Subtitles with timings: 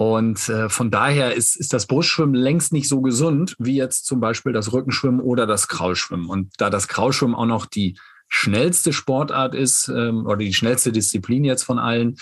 [0.00, 4.18] Und äh, von daher ist, ist das Brustschwimmen längst nicht so gesund wie jetzt zum
[4.18, 6.24] Beispiel das Rückenschwimmen oder das Kraulschwimmen.
[6.24, 11.44] Und da das Kraulschwimmen auch noch die schnellste Sportart ist ähm, oder die schnellste Disziplin
[11.44, 12.16] jetzt von allen,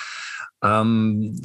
[0.61, 1.41] ähm,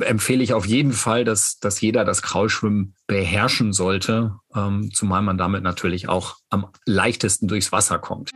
[0.00, 5.36] empfehle ich auf jeden Fall, dass, dass jeder das Kraulschwimmen beherrschen sollte, ähm, zumal man
[5.36, 8.30] damit natürlich auch am leichtesten durchs Wasser kommt.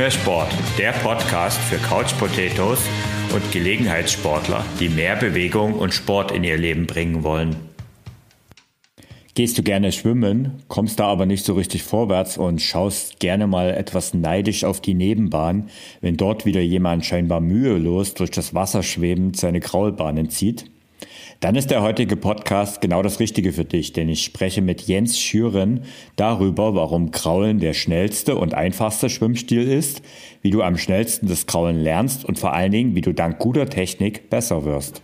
[0.00, 2.78] Mehr Sport, der Podcast für Couch Potatoes
[3.34, 7.54] und Gelegenheitssportler, die mehr Bewegung und Sport in ihr Leben bringen wollen.
[9.34, 13.72] Gehst du gerne schwimmen, kommst da aber nicht so richtig vorwärts und schaust gerne mal
[13.72, 15.68] etwas neidisch auf die Nebenbahn,
[16.00, 20.64] wenn dort wieder jemand scheinbar mühelos durch das Wasser schwebend seine Kraulbahnen zieht?
[21.40, 25.18] Dann ist der heutige Podcast genau das Richtige für dich, denn ich spreche mit Jens
[25.18, 25.84] Schüren
[26.16, 30.02] darüber, warum Kraulen der schnellste und einfachste Schwimmstil ist,
[30.42, 33.70] wie du am schnellsten das Kraulen lernst und vor allen Dingen, wie du dank guter
[33.70, 35.00] Technik besser wirst.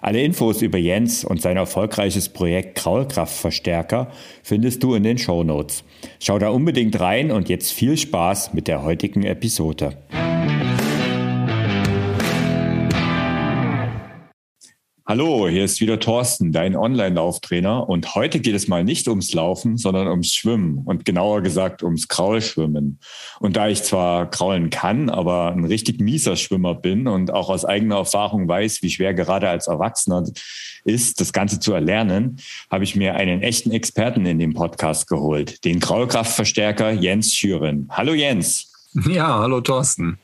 [0.00, 4.12] Alle Infos über Jens und sein erfolgreiches Projekt Kraulkraftverstärker
[4.44, 5.82] findest du in den Show Notes.
[6.20, 9.96] Schau da unbedingt rein und jetzt viel Spaß mit der heutigen Episode.
[15.04, 17.88] Hallo, hier ist wieder Thorsten, dein Online-Lauftrainer.
[17.88, 22.06] Und heute geht es mal nicht ums Laufen, sondern ums Schwimmen und genauer gesagt ums
[22.06, 23.00] Kraulschwimmen.
[23.40, 27.64] Und da ich zwar kraulen kann, aber ein richtig mieser Schwimmer bin und auch aus
[27.64, 30.24] eigener Erfahrung weiß, wie schwer gerade als Erwachsener
[30.84, 32.36] ist, das Ganze zu erlernen,
[32.70, 37.88] habe ich mir einen echten Experten in den Podcast geholt, den Kraulkraftverstärker Jens Schüren.
[37.90, 38.70] Hallo Jens.
[39.08, 40.18] Ja, hallo Thorsten.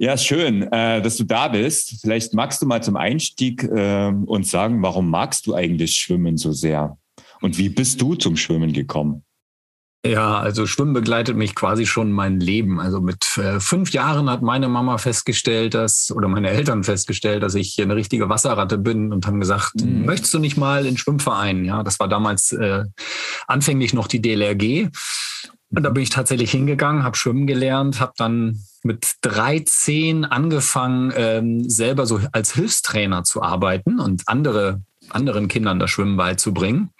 [0.00, 2.00] Ja, schön, äh, dass du da bist.
[2.00, 6.52] Vielleicht magst du mal zum Einstieg äh, uns sagen, warum magst du eigentlich Schwimmen so
[6.52, 6.96] sehr?
[7.40, 9.24] Und wie bist du zum Schwimmen gekommen?
[10.06, 12.78] Ja, also Schwimmen begleitet mich quasi schon mein Leben.
[12.78, 17.56] Also mit äh, fünf Jahren hat meine Mama festgestellt, dass, oder meine Eltern festgestellt, dass
[17.56, 20.04] ich eine richtige Wasserratte bin und haben gesagt, mhm.
[20.04, 21.64] möchtest du nicht mal in Schwimmverein?
[21.64, 22.84] Ja, das war damals äh,
[23.48, 24.88] anfänglich noch die DLRG.
[25.70, 31.68] Und da bin ich tatsächlich hingegangen, habe schwimmen gelernt, habe dann mit 13 angefangen, ähm,
[31.68, 36.90] selber so als Hilfstrainer zu arbeiten und andere, anderen Kindern das Schwimmen beizubringen.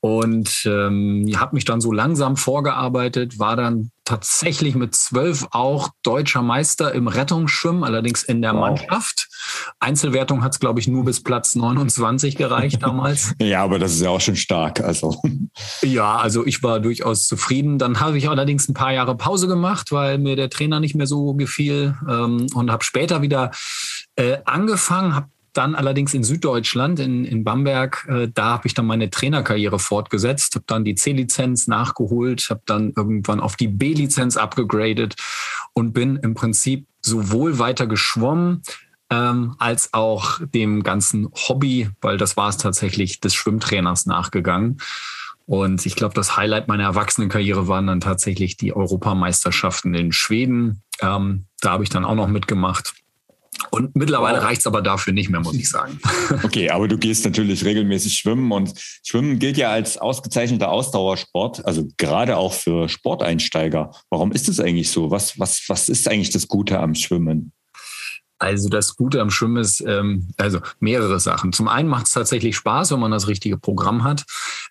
[0.00, 6.40] Und ähm, habe mich dann so langsam vorgearbeitet, war dann tatsächlich mit zwölf auch deutscher
[6.40, 8.60] Meister im Rettungsschwimmen, allerdings in der wow.
[8.60, 9.28] Mannschaft.
[9.80, 13.34] Einzelwertung hat es, glaube ich, nur bis Platz 29 gereicht damals.
[13.40, 14.80] ja, aber das ist ja auch schon stark.
[14.80, 15.20] Also.
[15.82, 17.78] Ja, also ich war durchaus zufrieden.
[17.78, 21.06] Dann habe ich allerdings ein paar Jahre Pause gemacht, weil mir der Trainer nicht mehr
[21.06, 23.50] so gefiel ähm, und habe später wieder
[24.16, 28.86] äh, angefangen, habe dann allerdings in Süddeutschland, in, in Bamberg, äh, da habe ich dann
[28.86, 35.16] meine Trainerkarriere fortgesetzt, habe dann die C-Lizenz nachgeholt, habe dann irgendwann auf die B-Lizenz abgegradet
[35.72, 38.62] und bin im Prinzip sowohl weiter geschwommen,
[39.10, 44.78] ähm, als auch dem ganzen Hobby, weil das war es tatsächlich, des Schwimmtrainers nachgegangen.
[45.46, 50.82] Und ich glaube, das Highlight meiner Erwachsenenkarriere waren dann tatsächlich die Europameisterschaften in Schweden.
[51.00, 52.92] Ähm, da habe ich dann auch noch mitgemacht.
[53.70, 54.44] Und mittlerweile wow.
[54.44, 55.98] reicht es aber dafür nicht mehr, muss ich sagen.
[56.42, 58.72] Okay, aber du gehst natürlich regelmäßig schwimmen und
[59.04, 63.90] Schwimmen gilt ja als ausgezeichneter Ausdauersport, also gerade auch für Sporteinsteiger.
[64.10, 65.10] Warum ist es eigentlich so?
[65.10, 67.52] Was, was, was ist eigentlich das Gute am Schwimmen?
[68.38, 71.52] Also das Gute am Schwimmen ist, ähm, also mehrere Sachen.
[71.52, 74.24] Zum einen macht es tatsächlich Spaß, wenn man das richtige Programm hat.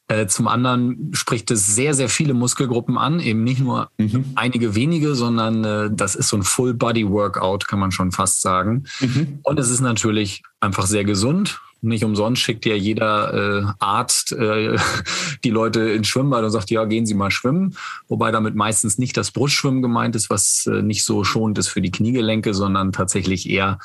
[0.08, 4.26] Äh, zum anderen spricht es sehr, sehr viele Muskelgruppen an, eben nicht nur mhm.
[4.36, 8.86] einige wenige, sondern äh, das ist so ein Full-Body-Workout, kann man schon fast sagen.
[9.02, 9.40] Mhm.
[9.44, 11.60] Und es ist natürlich einfach sehr gesund.
[11.82, 14.78] Nicht umsonst schickt ja jeder äh, Arzt äh,
[15.44, 17.76] die Leute ins Schwimmbad und sagt, ja, gehen Sie mal schwimmen.
[18.08, 21.82] Wobei damit meistens nicht das Brustschwimmen gemeint ist, was äh, nicht so schonend ist für
[21.82, 23.80] die Kniegelenke, sondern tatsächlich eher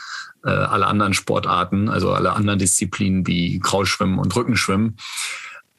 [0.45, 4.97] äh, alle anderen Sportarten, also alle anderen Disziplinen wie Kraulschwimmen und Rückenschwimmen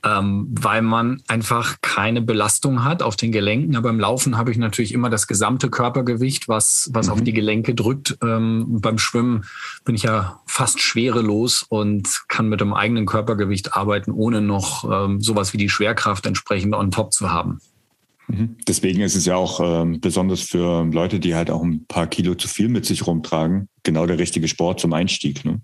[0.04, 3.76] ähm, weil man einfach keine Belastung hat auf den Gelenken.
[3.76, 7.14] Aber beim Laufen habe ich natürlich immer das gesamte Körpergewicht, was, was mhm.
[7.14, 8.18] auf die Gelenke drückt.
[8.22, 9.46] Ähm, beim Schwimmen
[9.86, 15.22] bin ich ja fast schwerelos und kann mit dem eigenen Körpergewicht arbeiten, ohne noch ähm,
[15.22, 17.60] sowas wie die Schwerkraft entsprechend on top zu haben.
[18.28, 18.58] Mhm.
[18.68, 22.36] Deswegen ist es ja auch ähm, besonders für Leute, die halt auch ein paar Kilo
[22.36, 25.46] zu viel mit sich rumtragen, genau der richtige Sport zum Einstieg.
[25.46, 25.62] Ne?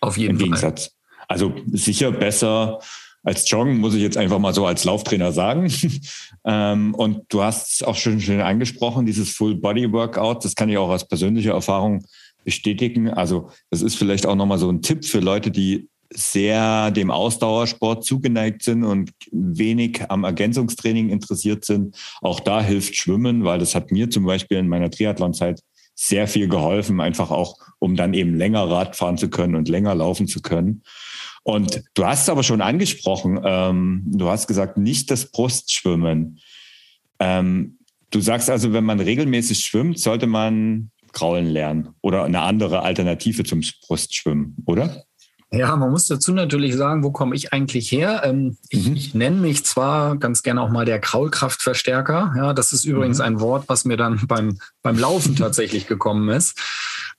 [0.00, 0.44] Auf jeden Im Fall.
[0.44, 0.90] Gegensatz.
[1.28, 2.80] Also sicher besser
[3.26, 5.70] als Joggen, muss ich jetzt einfach mal so als Lauftrainer sagen.
[6.44, 10.88] ähm, und du hast es auch schon schön angesprochen, dieses Full-Body-Workout, das kann ich auch
[10.88, 12.04] aus persönlicher Erfahrung
[12.44, 13.10] bestätigen.
[13.10, 18.04] Also das ist vielleicht auch nochmal so ein Tipp für Leute, die sehr dem Ausdauersport
[18.04, 21.96] zugeneigt sind und wenig am Ergänzungstraining interessiert sind.
[22.22, 25.60] Auch da hilft Schwimmen, weil das hat mir zum Beispiel in meiner Triathlonzeit
[25.96, 29.96] sehr viel geholfen, einfach auch, um dann eben länger Rad fahren zu können und länger
[29.96, 30.82] laufen zu können.
[31.46, 36.40] Und du hast es aber schon angesprochen, ähm, du hast gesagt, nicht das Brustschwimmen.
[37.20, 37.78] Ähm,
[38.10, 43.44] du sagst also, wenn man regelmäßig schwimmt, sollte man kraulen lernen oder eine andere Alternative
[43.44, 45.04] zum Brustschwimmen, oder?
[45.52, 48.22] Ja, man muss dazu natürlich sagen, wo komme ich eigentlich her?
[48.24, 48.96] Ähm, ich, mhm.
[48.96, 52.34] ich nenne mich zwar ganz gerne auch mal der Kraulkraftverstärker.
[52.36, 53.24] Ja, das ist übrigens mhm.
[53.24, 56.58] ein Wort, was mir dann beim, beim Laufen tatsächlich gekommen ist.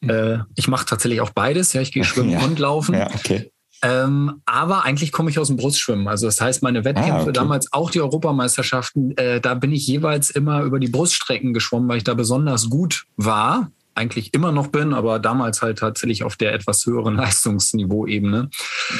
[0.02, 0.10] Mhm.
[0.10, 1.72] Äh, ich mache tatsächlich auch beides.
[1.72, 2.42] Ja, ich gehe schwimmen ja.
[2.42, 2.94] und laufen.
[2.94, 3.54] Ja, okay.
[3.82, 6.08] Ähm, aber eigentlich komme ich aus dem Brustschwimmen.
[6.08, 7.32] Also das heißt, meine Wettkämpfe, ah, okay.
[7.34, 11.98] damals auch die Europameisterschaften, äh, da bin ich jeweils immer über die Bruststrecken geschwommen, weil
[11.98, 16.54] ich da besonders gut war eigentlich immer noch bin, aber damals halt tatsächlich auf der
[16.54, 18.50] etwas höheren Leistungsniveauebene.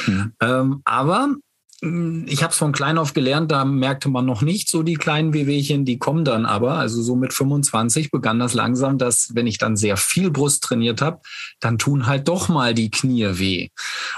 [0.06, 0.32] Mhm.
[0.40, 1.36] Ähm, aber
[1.80, 5.32] ich habe es von klein auf gelernt, da merkte man noch nicht so die kleinen
[5.32, 6.74] Wehwehchen, die kommen dann aber.
[6.74, 11.00] Also so mit 25 begann das langsam, dass wenn ich dann sehr viel Brust trainiert
[11.00, 11.20] habe,
[11.60, 13.68] dann tun halt doch mal die Knie weh.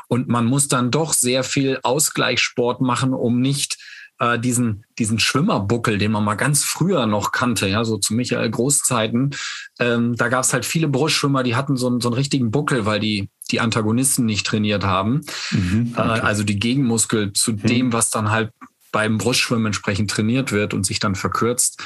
[0.09, 3.77] Und man muss dann doch sehr viel Ausgleichssport machen, um nicht
[4.21, 8.51] äh, diesen, diesen Schwimmerbuckel, den man mal ganz früher noch kannte, ja, so zu Michael
[8.51, 9.35] Großzeiten,
[9.79, 12.87] ähm, da gab es halt viele Brustschwimmer, die hatten so, einen so einen richtigen Buckel,
[12.87, 15.23] weil die die Antagonisten nicht trainiert haben.
[15.51, 16.21] Mhm, äh, okay.
[16.21, 17.63] also die Gegenmuskel zu mhm.
[17.63, 18.53] dem, was dann halt
[18.93, 21.83] beim Brustschwimmen entsprechend trainiert wird und sich dann verkürzt.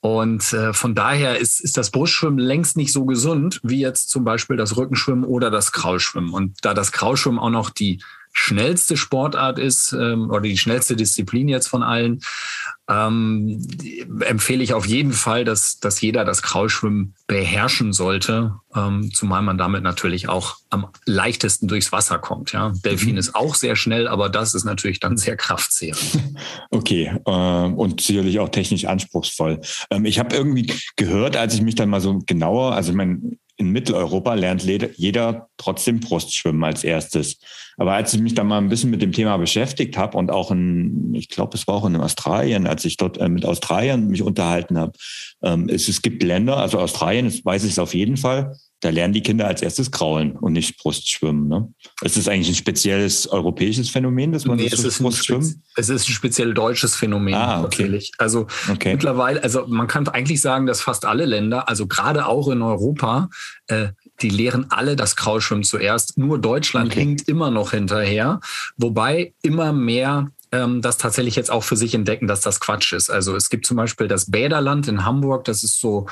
[0.00, 4.22] Und äh, von daher ist, ist das Brustschwimmen längst nicht so gesund wie jetzt zum
[4.22, 6.30] Beispiel das Rückenschwimmen oder das Kraulschwimmen.
[6.30, 8.02] Und da das Kraulschwimmen auch noch die
[8.34, 12.20] schnellste Sportart ist ähm, oder die schnellste Disziplin jetzt von allen,
[12.88, 13.66] ähm,
[14.20, 19.56] empfehle ich auf jeden Fall, dass, dass jeder das Kraulschwimmen beherrschen sollte, ähm, zumal man
[19.56, 22.52] damit natürlich auch am leichtesten durchs Wasser kommt.
[22.52, 22.72] Ja.
[22.84, 23.18] Delfin mhm.
[23.18, 26.20] ist auch sehr schnell, aber das ist natürlich dann sehr kraftzehrend.
[26.70, 29.60] Okay, äh, und sicherlich auch technisch anspruchsvoll.
[29.90, 33.36] Ähm, ich habe irgendwie gehört, als ich mich dann mal so genauer, also ich meine,
[33.56, 37.38] in Mitteleuropa lernt jeder trotzdem Brustschwimmen als erstes.
[37.76, 40.50] Aber als ich mich da mal ein bisschen mit dem Thema beschäftigt habe und auch
[40.50, 44.22] in, ich glaube, es war auch in Australien, als ich dort äh, mit Australien mich
[44.22, 44.92] unterhalten habe,
[45.42, 48.90] ähm, es, es gibt Länder, also Australien, das weiß ich es auf jeden Fall, da
[48.90, 51.48] lernen die Kinder als erstes kraulen und nicht Brustschwimmen.
[51.48, 51.72] Ne?
[52.02, 55.62] Ist das eigentlich ein spezielles europäisches Phänomen, dass man nee, das es ist Brustschwimmen?
[55.74, 57.62] es ist ein speziell deutsches Phänomen ah, okay.
[57.62, 58.12] natürlich.
[58.18, 58.92] Also okay.
[58.92, 63.30] mittlerweile, also man kann eigentlich sagen, dass fast alle Länder, also gerade auch in Europa,
[63.68, 63.88] äh,
[64.20, 66.18] die lehren alle das Kraulschwimmen zuerst.
[66.18, 67.00] Nur Deutschland okay.
[67.00, 68.40] hinkt immer noch hinterher,
[68.76, 73.08] wobei immer mehr ähm, das tatsächlich jetzt auch für sich entdecken, dass das Quatsch ist.
[73.08, 76.06] Also es gibt zum Beispiel das Bäderland in Hamburg, das ist so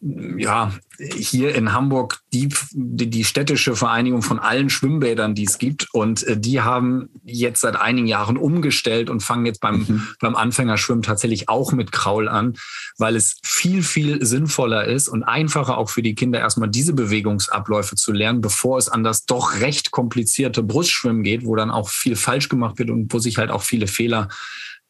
[0.00, 5.88] ja, hier in Hamburg die, die städtische Vereinigung von allen Schwimmbädern, die es gibt.
[5.92, 10.08] Und äh, die haben jetzt seit einigen Jahren umgestellt und fangen jetzt beim, mhm.
[10.20, 12.54] beim Anfängerschwimmen tatsächlich auch mit Kraul an,
[12.98, 17.96] weil es viel, viel sinnvoller ist und einfacher auch für die Kinder erstmal diese Bewegungsabläufe
[17.96, 22.16] zu lernen, bevor es an das doch recht komplizierte Brustschwimmen geht, wo dann auch viel
[22.16, 24.28] falsch gemacht wird und wo sich halt auch viele Fehler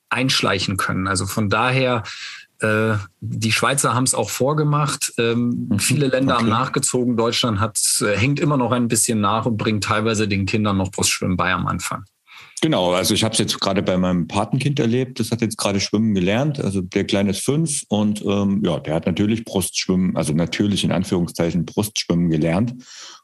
[0.09, 1.09] einschleichen können.
[1.09, 2.03] Also von daher
[2.63, 5.13] die Schweizer haben es auch vorgemacht.
[5.19, 5.79] Ähm, mhm.
[5.79, 6.45] Viele Länder okay.
[6.45, 7.17] haben nachgezogen.
[7.17, 10.91] Deutschland hat, äh, hängt immer noch ein bisschen nach und bringt teilweise den Kindern noch
[10.91, 12.05] Brustschwimmen bei am Anfang.
[12.63, 15.21] Genau, also ich habe es jetzt gerade bei meinem Patenkind erlebt.
[15.21, 16.59] Das hat jetzt gerade Schwimmen gelernt.
[16.59, 20.93] Also der Kleine ist fünf und ähm, ja, der hat natürlich Brustschwimmen, also natürlich in
[20.93, 22.75] Anführungszeichen Brustschwimmen gelernt.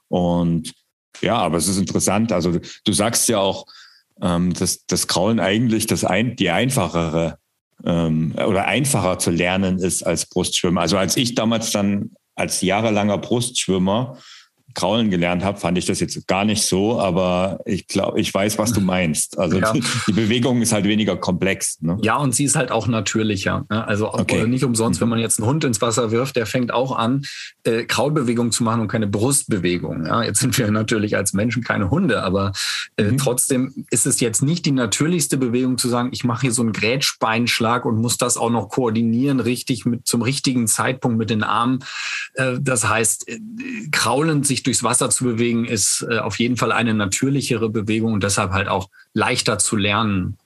[0.09, 0.75] Und
[1.23, 2.31] ja, aber es ist interessant.
[2.31, 3.65] Also du sagst ja auch,
[4.21, 7.39] ähm, dass das Kraulen eigentlich das ein, die einfachere
[7.85, 10.79] ähm, oder einfacher zu lernen ist als Brustschwimmen.
[10.79, 14.19] Also als ich damals dann als jahrelanger Brustschwimmer
[14.75, 18.59] Kraulen gelernt habe, fand ich das jetzt gar nicht so, aber ich glaube, ich weiß,
[18.59, 19.39] was du meinst.
[19.39, 19.73] Also ja.
[20.07, 21.81] die, Bewegung ist halt weniger komplex.
[21.81, 21.99] Ne?
[22.03, 23.65] Ja, und sie ist halt auch natürlicher.
[23.71, 23.87] Ne?
[23.87, 24.47] Also okay.
[24.47, 27.25] nicht umsonst, wenn man jetzt einen Hund ins Wasser wirft, der fängt auch an,
[27.65, 30.07] äh, Kraulbewegungen zu machen und keine Brustbewegung.
[30.07, 30.23] Ja?
[30.23, 32.53] Jetzt sind wir natürlich als Menschen keine Hunde, aber
[32.97, 33.19] äh, mhm.
[33.19, 36.73] trotzdem ist es jetzt nicht die natürlichste Bewegung zu sagen, ich mache hier so einen
[36.73, 41.85] Grätschbeinschlag und muss das auch noch koordinieren, richtig mit zum richtigen Zeitpunkt mit den Armen.
[42.35, 43.39] Äh, das heißt, äh,
[43.91, 48.13] kraulen sich sich durchs Wasser zu bewegen, ist äh, auf jeden Fall eine natürlichere Bewegung
[48.13, 50.39] und deshalb halt auch leichter zu lernen.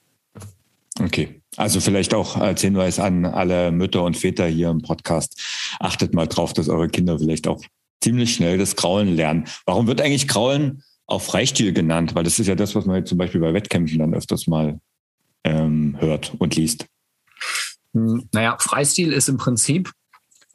[0.99, 1.41] Okay.
[1.55, 5.41] Also vielleicht auch als Hinweis an alle Mütter und Väter hier im Podcast.
[5.79, 7.63] Achtet mal drauf, dass eure Kinder vielleicht auch
[8.01, 9.45] ziemlich schnell das Kraulen lernen.
[9.65, 12.13] Warum wird eigentlich Kraulen auch Freistil genannt?
[12.13, 14.79] Weil das ist ja das, was man jetzt zum Beispiel bei Wettkämpfen dann öfters mal
[15.43, 16.85] ähm, hört und liest.
[17.93, 19.91] Hm, naja, Freistil ist im Prinzip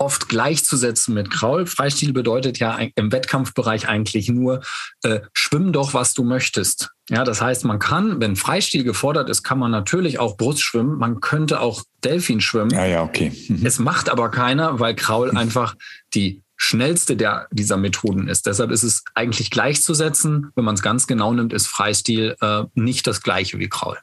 [0.03, 1.67] oft gleichzusetzen mit Kraul.
[1.67, 4.61] Freistil bedeutet ja im Wettkampfbereich eigentlich nur,
[5.05, 6.91] äh, schwimm doch, was du möchtest.
[7.09, 10.99] Ja, das heißt, man kann, wenn Freistil gefordert ist, kann man natürlich auch Brust schwimmen.
[10.99, 12.75] Man könnte auch Delfin schwimmen.
[12.75, 13.33] Ah ja, okay.
[13.49, 13.65] Mhm.
[13.65, 15.37] Es macht aber keiner, weil Kraul mhm.
[15.37, 15.77] einfach
[16.15, 18.47] die schnellste der, dieser Methoden ist.
[18.47, 20.51] Deshalb ist es eigentlich gleichzusetzen.
[20.55, 23.99] Wenn man es ganz genau nimmt, ist Freistil äh, nicht das gleiche wie Kraul.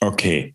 [0.00, 0.54] Okay.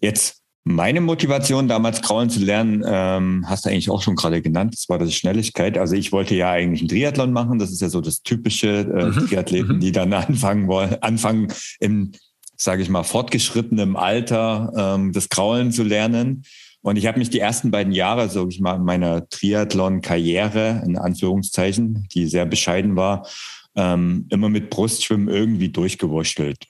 [0.00, 0.37] Jetzt
[0.68, 4.74] meine Motivation, damals Kraulen zu lernen, ähm, hast du eigentlich auch schon gerade genannt.
[4.74, 5.78] Das war die Schnelligkeit.
[5.78, 7.58] Also ich wollte ja eigentlich einen Triathlon machen.
[7.58, 9.26] Das ist ja so das typische äh, mhm.
[9.26, 9.80] Triathleten, mhm.
[9.80, 11.48] die dann anfangen wollen, anfangen
[11.80, 12.12] im,
[12.54, 16.44] sage ich mal, fortgeschrittenen Alter ähm, das Kraulen zu lernen.
[16.82, 22.06] Und ich habe mich die ersten beiden Jahre, sage ich mal, meiner Triathlon-Karriere, in Anführungszeichen,
[22.12, 23.26] die sehr bescheiden war,
[23.74, 26.66] ähm, immer mit Brustschwimmen irgendwie durchgewurschtelt.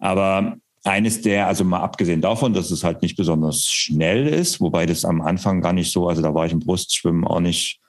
[0.00, 4.86] Aber eines der, also mal abgesehen davon, dass es halt nicht besonders schnell ist, wobei
[4.86, 7.80] das am Anfang gar nicht so, also da war ich im Brustschwimmen auch nicht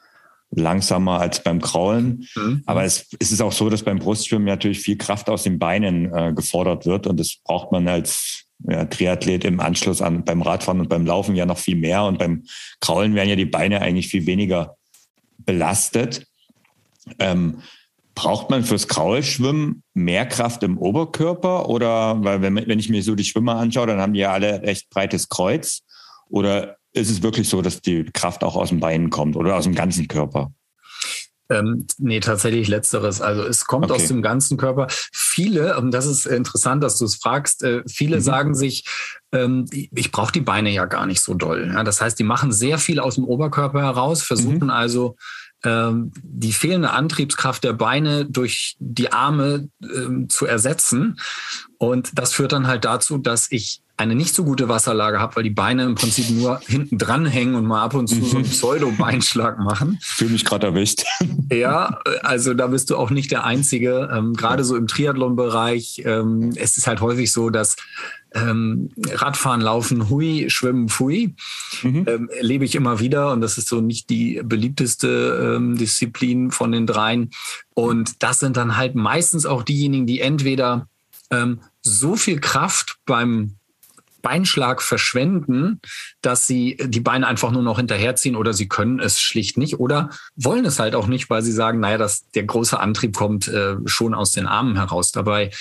[0.51, 2.27] langsamer als beim Kraulen.
[2.35, 2.61] Mhm.
[2.65, 6.13] Aber es, es, ist auch so, dass beim Brustschwimmen natürlich viel Kraft aus den Beinen
[6.13, 10.79] äh, gefordert wird und das braucht man als ja, Triathlet im Anschluss an beim Radfahren
[10.79, 12.43] und beim Laufen ja noch viel mehr und beim
[12.79, 14.77] Kraulen werden ja die Beine eigentlich viel weniger
[15.39, 16.27] belastet.
[17.19, 17.61] Ähm,
[18.15, 21.67] Braucht man fürs Kraulschwimmen mehr Kraft im Oberkörper?
[21.69, 24.61] Oder, weil wenn, wenn ich mir so die Schwimmer anschaue, dann haben die ja alle
[24.61, 25.81] recht breites Kreuz.
[26.29, 29.63] Oder ist es wirklich so, dass die Kraft auch aus den Beinen kommt oder aus
[29.63, 30.51] dem ganzen Körper?
[31.49, 33.21] Ähm, nee, tatsächlich letzteres.
[33.21, 34.01] Also es kommt okay.
[34.01, 34.87] aus dem ganzen Körper.
[35.11, 38.21] Viele, und das ist interessant, dass du es fragst, äh, viele mhm.
[38.21, 38.85] sagen sich,
[39.31, 41.71] ähm, ich brauche die Beine ja gar nicht so doll.
[41.73, 44.69] Ja, das heißt, die machen sehr viel aus dem Oberkörper heraus, versuchen mhm.
[44.69, 45.15] also
[45.65, 51.19] die fehlende Antriebskraft der Beine durch die Arme ähm, zu ersetzen.
[51.77, 55.43] Und das führt dann halt dazu, dass ich eine nicht so gute Wasserlage habe, weil
[55.43, 58.45] die Beine im Prinzip nur hinten dran hängen und mal ab und zu so einen
[58.45, 58.49] mhm.
[58.49, 59.99] Pseudo-Beinschlag machen.
[60.01, 61.03] Fühle mich gerade erwischt.
[61.51, 64.09] Ja, also da bist du auch nicht der Einzige.
[64.11, 66.01] Ähm, gerade so im Triathlon-Bereich.
[66.03, 67.75] Ähm, es ist halt häufig so, dass
[68.33, 71.35] ähm, Radfahren, Laufen, Hui, Schwimmen, Pfui,
[71.81, 72.05] mhm.
[72.07, 73.31] ähm, erlebe ich immer wieder.
[73.31, 77.31] Und das ist so nicht die beliebteste ähm, Disziplin von den dreien.
[77.73, 80.87] Und das sind dann halt meistens auch diejenigen, die entweder
[81.31, 83.55] ähm, so viel Kraft beim
[84.23, 85.81] Beinschlag verschwenden,
[86.21, 90.09] dass sie die Beine einfach nur noch hinterherziehen oder sie können es schlicht nicht oder
[90.35, 93.75] wollen es halt auch nicht, weil sie sagen, naja, dass der große Antrieb kommt äh,
[93.85, 95.11] schon aus den Armen heraus.
[95.11, 95.51] Dabei,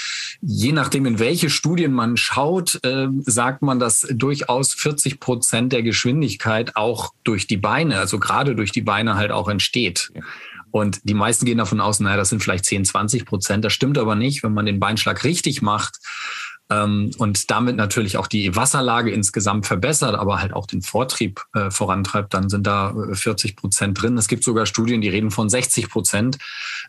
[0.41, 5.83] je nachdem, in welche Studien man schaut, äh, sagt man, dass durchaus 40 Prozent der
[5.83, 10.13] Geschwindigkeit auch durch die Beine, also gerade durch die Beine halt auch entsteht.
[10.71, 13.65] Und die meisten gehen davon aus, naja, das sind vielleicht 10, 20 Prozent.
[13.65, 14.43] Das stimmt aber nicht.
[14.43, 15.99] Wenn man den Beinschlag richtig macht,
[16.73, 22.35] und damit natürlich auch die Wasserlage insgesamt verbessert, aber halt auch den Vortrieb äh, vorantreibt,
[22.35, 24.17] dann sind da 40 äh, Prozent drin.
[24.17, 26.39] Es gibt sogar Studien, die reden von 60 Prozent.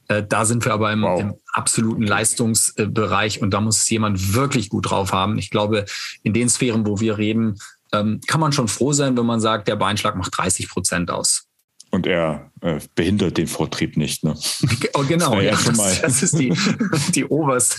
[0.08, 1.20] Äh, da sind wir aber im, wow.
[1.20, 5.38] im absoluten Leistungsbereich und da muss es jemand wirklich gut drauf haben.
[5.38, 5.86] Ich glaube,
[6.22, 7.60] in den Sphären, wo wir reden,
[7.92, 11.43] ähm, kann man schon froh sein, wenn man sagt, der Beinschlag macht 30 Prozent aus.
[11.94, 14.24] Und er äh, behindert den Vortrieb nicht.
[14.24, 14.34] Ne?
[14.96, 16.52] Oh, genau, das, ja, das, das, ist die,
[17.14, 17.78] die oberste,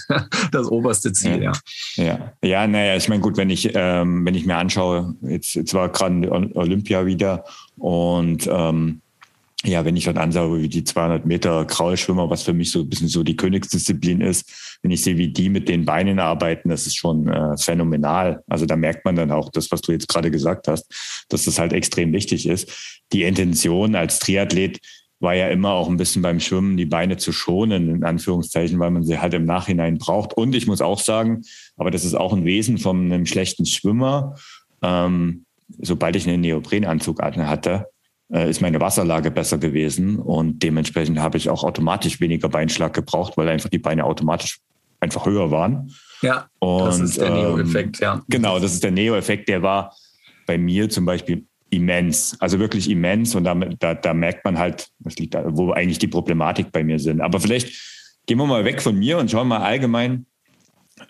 [0.53, 1.53] das oberste Ziel, ja.
[1.97, 5.55] Ja, ja, ja naja, ich meine, gut, wenn ich, ähm, wenn ich mir anschaue, jetzt,
[5.55, 7.45] jetzt war gerade Olympia wieder
[7.77, 9.01] und ähm,
[9.65, 12.89] ja, wenn ich dann anschaue, wie die 200 Meter Kraulschwimmer, was für mich so ein
[12.89, 16.87] bisschen so die Königsdisziplin ist, wenn ich sehe, wie die mit den Beinen arbeiten, das
[16.87, 18.43] ist schon äh, phänomenal.
[18.47, 21.59] Also da merkt man dann auch das, was du jetzt gerade gesagt hast, dass das
[21.59, 23.01] halt extrem wichtig ist.
[23.11, 24.81] Die Intention als Triathlet
[25.21, 28.91] war ja immer auch ein bisschen beim Schwimmen die Beine zu schonen, in Anführungszeichen, weil
[28.91, 30.35] man sie halt im Nachhinein braucht.
[30.35, 31.41] Und ich muss auch sagen,
[31.79, 34.35] aber das ist auch ein Wesen von einem schlechten Schwimmer,
[34.83, 35.47] ähm,
[35.81, 37.87] sobald ich einen Neoprenanzug hatte,
[38.31, 43.39] äh, ist meine Wasserlage besser gewesen und dementsprechend habe ich auch automatisch weniger Beinschlag gebraucht,
[43.39, 44.61] weil einfach die Beine automatisch
[45.05, 45.91] einfach höher waren.
[46.23, 48.23] Ja, und, das ist der ähm, Neo-Effekt, ja.
[48.29, 49.95] Genau, das ist der Neo-Effekt, der war
[50.47, 54.89] bei mir zum Beispiel immens, also wirklich immens und damit, da, da merkt man halt,
[55.31, 57.21] da, wo eigentlich die Problematik bei mir sind.
[57.21, 57.73] Aber vielleicht
[58.27, 60.27] gehen wir mal weg von mir und schauen mal allgemein,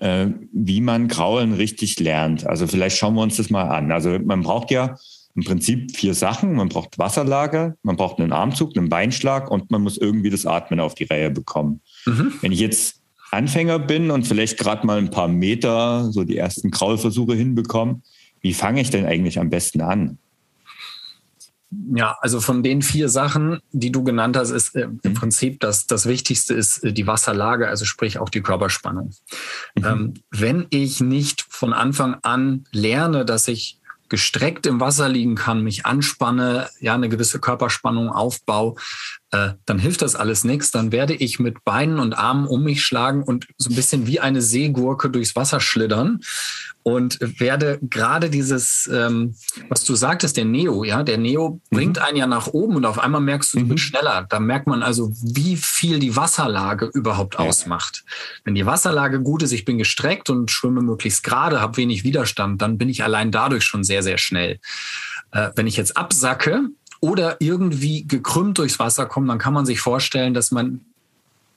[0.01, 2.47] äh, wie man Kraulen richtig lernt.
[2.47, 3.93] Also vielleicht schauen wir uns das mal an.
[3.93, 4.97] Also man braucht ja
[5.35, 6.55] im Prinzip vier Sachen.
[6.55, 10.81] Man braucht Wasserlage, man braucht einen Armzug, einen Beinschlag und man muss irgendwie das Atmen
[10.81, 11.81] auf die Reihe bekommen.
[12.07, 12.33] Mhm.
[12.41, 13.01] Wenn ich jetzt
[13.35, 18.01] Anfänger bin und vielleicht gerade mal ein paar Meter so die ersten Kraulversuche hinbekomme,
[18.41, 20.19] wie fange ich denn eigentlich am besten an?
[21.95, 25.15] Ja, also von den vier Sachen, die du genannt hast, ist äh, im mhm.
[25.15, 29.13] Prinzip das, das Wichtigste ist äh, die Wasserlage, also sprich auch die Körperspannung.
[29.75, 29.85] Mhm.
[29.85, 35.65] Ähm, wenn ich nicht von Anfang an lerne, dass ich gestreckt im Wasser liegen kann,
[35.65, 38.77] mich anspanne, ja, eine gewisse Körperspannung aufbaue,
[39.35, 40.71] äh, dann hilft das alles nichts.
[40.71, 44.21] Dann werde ich mit Beinen und Armen um mich schlagen und so ein bisschen wie
[44.21, 46.21] eine Seegurke durchs Wasser schlittern
[46.85, 49.35] und werde gerade dieses, ähm,
[49.69, 51.77] was du sagtest, der Neo, ja, der Neo mhm.
[51.77, 53.69] bringt einen ja nach oben und auf einmal merkst du, du mhm.
[53.71, 54.27] bist schneller.
[54.29, 57.41] Da merkt man also, wie viel die Wasserlage überhaupt ja.
[57.41, 58.05] ausmacht.
[58.45, 62.63] Wenn die Wasserlage gut ist, ich bin gestreckt und schwimme möglichst gerade, habe wenig Widerstand,
[62.63, 64.61] dann bin ich allein dadurch schon sehr, sehr schnell.
[65.33, 66.69] Äh, wenn ich jetzt absacke
[67.05, 70.81] oder irgendwie gekrümmt durchs Wasser komme, dann kann man sich vorstellen, dass man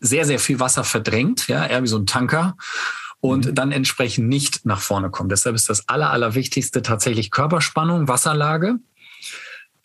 [0.01, 2.57] sehr, sehr viel Wasser verdrängt, ja, eher wie so ein Tanker
[3.21, 3.55] und mhm.
[3.55, 5.29] dann entsprechend nicht nach vorne kommen.
[5.29, 8.75] Deshalb ist das Aller, Allerwichtigste tatsächlich Körperspannung, Wasserlage.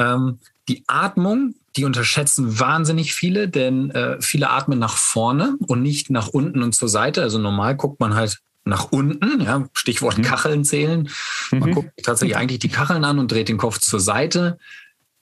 [0.01, 6.11] Ähm, die Atmung, die unterschätzen wahnsinnig viele, denn äh, viele atmen nach vorne und nicht
[6.11, 7.23] nach unten und zur Seite.
[7.23, 10.23] Also normal guckt man halt nach unten, ja, Stichwort mhm.
[10.23, 11.09] Kacheln zählen.
[11.53, 11.75] Man mhm.
[11.75, 14.59] guckt tatsächlich eigentlich die Kacheln an und dreht den Kopf zur Seite.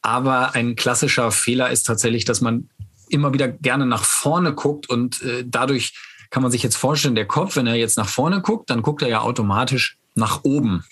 [0.03, 2.71] Aber ein klassischer Fehler ist tatsächlich, dass man
[3.09, 5.95] immer wieder gerne nach vorne guckt und äh, dadurch
[6.31, 9.03] kann man sich jetzt vorstellen, der Kopf, wenn er jetzt nach vorne guckt, dann guckt
[9.03, 10.85] er ja automatisch nach oben,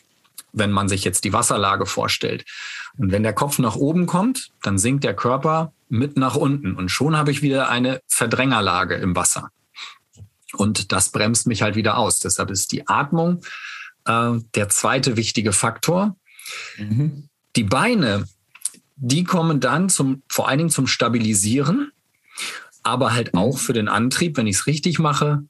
[0.52, 2.44] wenn man sich jetzt die Wasserlage vorstellt.
[2.96, 6.90] Und wenn der Kopf nach oben kommt, dann sinkt der Körper mit nach unten und
[6.90, 9.50] schon habe ich wieder eine Verdrängerlage im Wasser.
[10.54, 12.18] Und das bremst mich halt wieder aus.
[12.18, 13.42] Deshalb ist die Atmung
[14.06, 16.16] äh, der zweite wichtige Faktor.
[16.78, 17.28] Mhm.
[17.54, 18.26] Die Beine,
[19.00, 21.92] die kommen dann zum, vor allen Dingen zum Stabilisieren
[22.88, 25.44] aber halt auch für den Antrieb, wenn ich es richtig mache.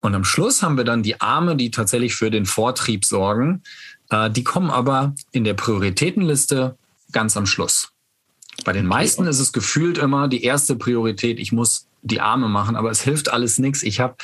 [0.00, 3.62] Und am Schluss haben wir dann die Arme, die tatsächlich für den Vortrieb sorgen.
[4.10, 6.76] Äh, die kommen aber in der Prioritätenliste
[7.10, 7.90] ganz am Schluss.
[8.64, 12.76] Bei den meisten ist es gefühlt immer die erste Priorität, ich muss die Arme machen,
[12.76, 13.82] aber es hilft alles nichts.
[13.82, 14.16] Ich habe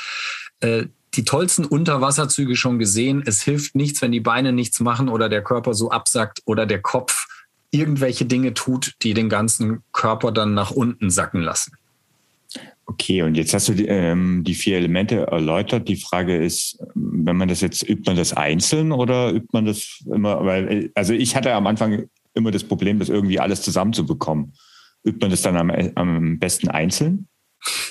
[0.59, 0.85] äh,
[1.15, 3.23] die tollsten Unterwasserzüge schon gesehen.
[3.25, 6.81] Es hilft nichts, wenn die Beine nichts machen oder der Körper so absackt oder der
[6.81, 7.27] Kopf
[7.71, 11.73] irgendwelche Dinge tut, die den ganzen Körper dann nach unten sacken lassen.
[12.85, 15.87] Okay, und jetzt hast du die, ähm, die vier Elemente erläutert.
[15.87, 20.03] Die Frage ist, wenn man das jetzt, übt man das einzeln oder übt man das
[20.13, 24.53] immer, weil, also ich hatte am Anfang immer das Problem, das irgendwie alles zusammenzubekommen.
[25.05, 27.27] Übt man das dann am, am besten einzeln?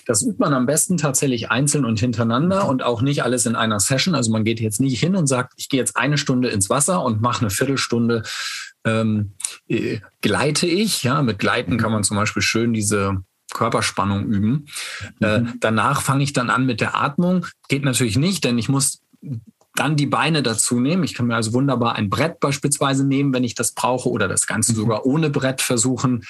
[0.06, 3.80] Das übt man am besten tatsächlich einzeln und hintereinander und auch nicht alles in einer
[3.80, 4.14] Session.
[4.14, 7.02] Also man geht jetzt nicht hin und sagt, ich gehe jetzt eine Stunde ins Wasser
[7.04, 8.24] und mache eine Viertelstunde
[8.84, 9.32] ähm,
[9.68, 11.02] äh, gleite ich.
[11.02, 14.66] Ja, mit Gleiten kann man zum Beispiel schön diese Körperspannung üben.
[15.20, 15.46] Äh, mhm.
[15.46, 17.46] Äh, danach fange ich dann an mit der Atmung.
[17.68, 19.02] Geht natürlich nicht, denn ich muss
[19.74, 21.04] dann die Beine dazu nehmen.
[21.04, 24.46] Ich kann mir also wunderbar ein Brett beispielsweise nehmen, wenn ich das brauche, oder das
[24.46, 24.76] Ganze mhm.
[24.76, 26.24] sogar ohne Brett versuchen.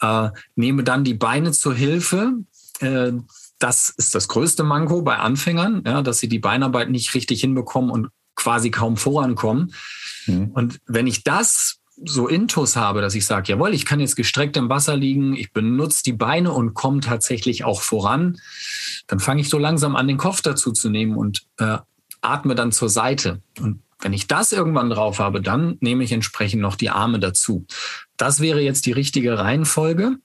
[0.00, 2.34] Äh, nehme dann die Beine zur Hilfe.
[2.80, 3.12] Äh,
[3.58, 7.90] das ist das größte Manko bei Anfängern, ja, dass sie die Beinarbeit nicht richtig hinbekommen
[7.90, 9.74] und quasi kaum vorankommen.
[10.26, 10.50] Mhm.
[10.52, 14.56] Und wenn ich das so Intus habe, dass ich sage, jawohl, ich kann jetzt gestreckt
[14.56, 18.38] im Wasser liegen, ich benutze die Beine und komme tatsächlich auch voran,
[19.06, 21.78] dann fange ich so langsam an, den Kopf dazu zu nehmen und äh,
[22.20, 23.42] atme dann zur Seite.
[23.60, 27.66] Und wenn ich das irgendwann drauf habe, dann nehme ich entsprechend noch die Arme dazu.
[28.16, 30.16] Das wäre jetzt die richtige Reihenfolge.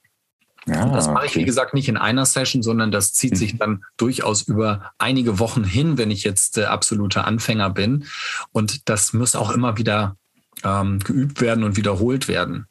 [0.68, 3.36] Ja, das mache ich, wie gesagt, nicht in einer Session, sondern das zieht mhm.
[3.36, 8.06] sich dann durchaus über einige Wochen hin, wenn ich jetzt äh, absoluter Anfänger bin.
[8.50, 10.16] Und das muss auch immer wieder
[10.64, 12.66] ähm, geübt werden und wiederholt werden.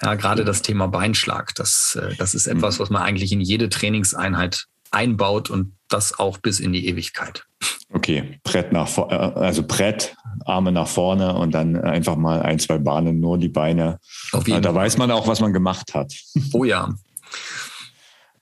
[0.00, 2.82] Ja, gerade das Thema Beinschlag, das, äh, das ist etwas, mhm.
[2.82, 7.44] was man eigentlich in jede Trainingseinheit einbaut und das auch bis in die Ewigkeit.
[7.92, 12.78] Okay, Brett nach äh, also Brett, Arme nach vorne und dann einfach mal ein, zwei
[12.78, 13.98] Bahnen, nur die Beine.
[14.32, 14.82] Auf jeden da Fall.
[14.82, 16.12] weiß man auch, was man gemacht hat.
[16.52, 16.94] Oh ja.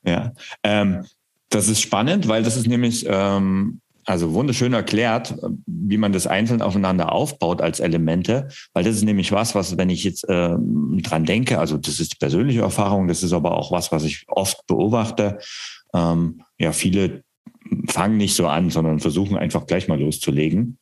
[0.03, 0.33] ja.
[0.63, 1.05] Ähm,
[1.49, 6.61] das ist spannend, weil das ist nämlich ähm, also wunderschön erklärt, wie man das einzeln
[6.61, 11.23] aufeinander aufbaut als Elemente, weil das ist nämlich was, was, wenn ich jetzt äh, dran
[11.23, 14.67] denke, also das ist die persönliche Erfahrung, das ist aber auch was, was ich oft
[14.67, 15.39] beobachte.
[15.93, 17.23] Ähm, ja, viele
[17.87, 20.77] fangen nicht so an, sondern versuchen einfach gleich mal loszulegen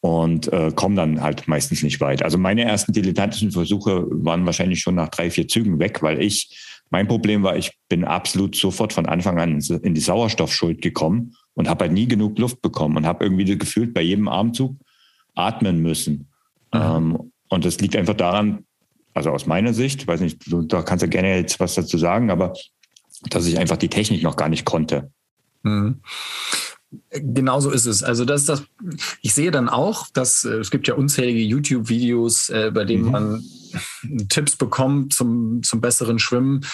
[0.00, 2.22] und äh, kommen dann halt meistens nicht weit.
[2.22, 6.56] Also meine ersten dilettantischen Versuche waren wahrscheinlich schon nach drei, vier Zügen weg, weil ich,
[6.88, 11.68] mein Problem war, ich bin absolut sofort von Anfang an in die Sauerstoffschuld gekommen und
[11.68, 14.76] habe halt nie genug Luft bekommen und habe irgendwie gefühlt bei jedem Armzug
[15.34, 16.30] atmen müssen.
[16.72, 18.64] Ähm, und das liegt einfach daran,
[19.12, 22.30] also aus meiner Sicht, weiß nicht, du, da kannst du gerne jetzt was dazu sagen,
[22.30, 22.54] aber
[23.28, 25.10] dass ich einfach die Technik noch gar nicht konnte.
[25.62, 26.00] Mhm.
[27.10, 28.02] Genauso ist es.
[28.02, 28.64] Also das das.
[29.22, 33.10] Ich sehe dann auch, dass äh, es gibt ja unzählige YouTube-Videos, äh, bei denen mhm.
[33.10, 33.44] man
[34.28, 36.66] Tipps bekommt zum, zum besseren Schwimmen.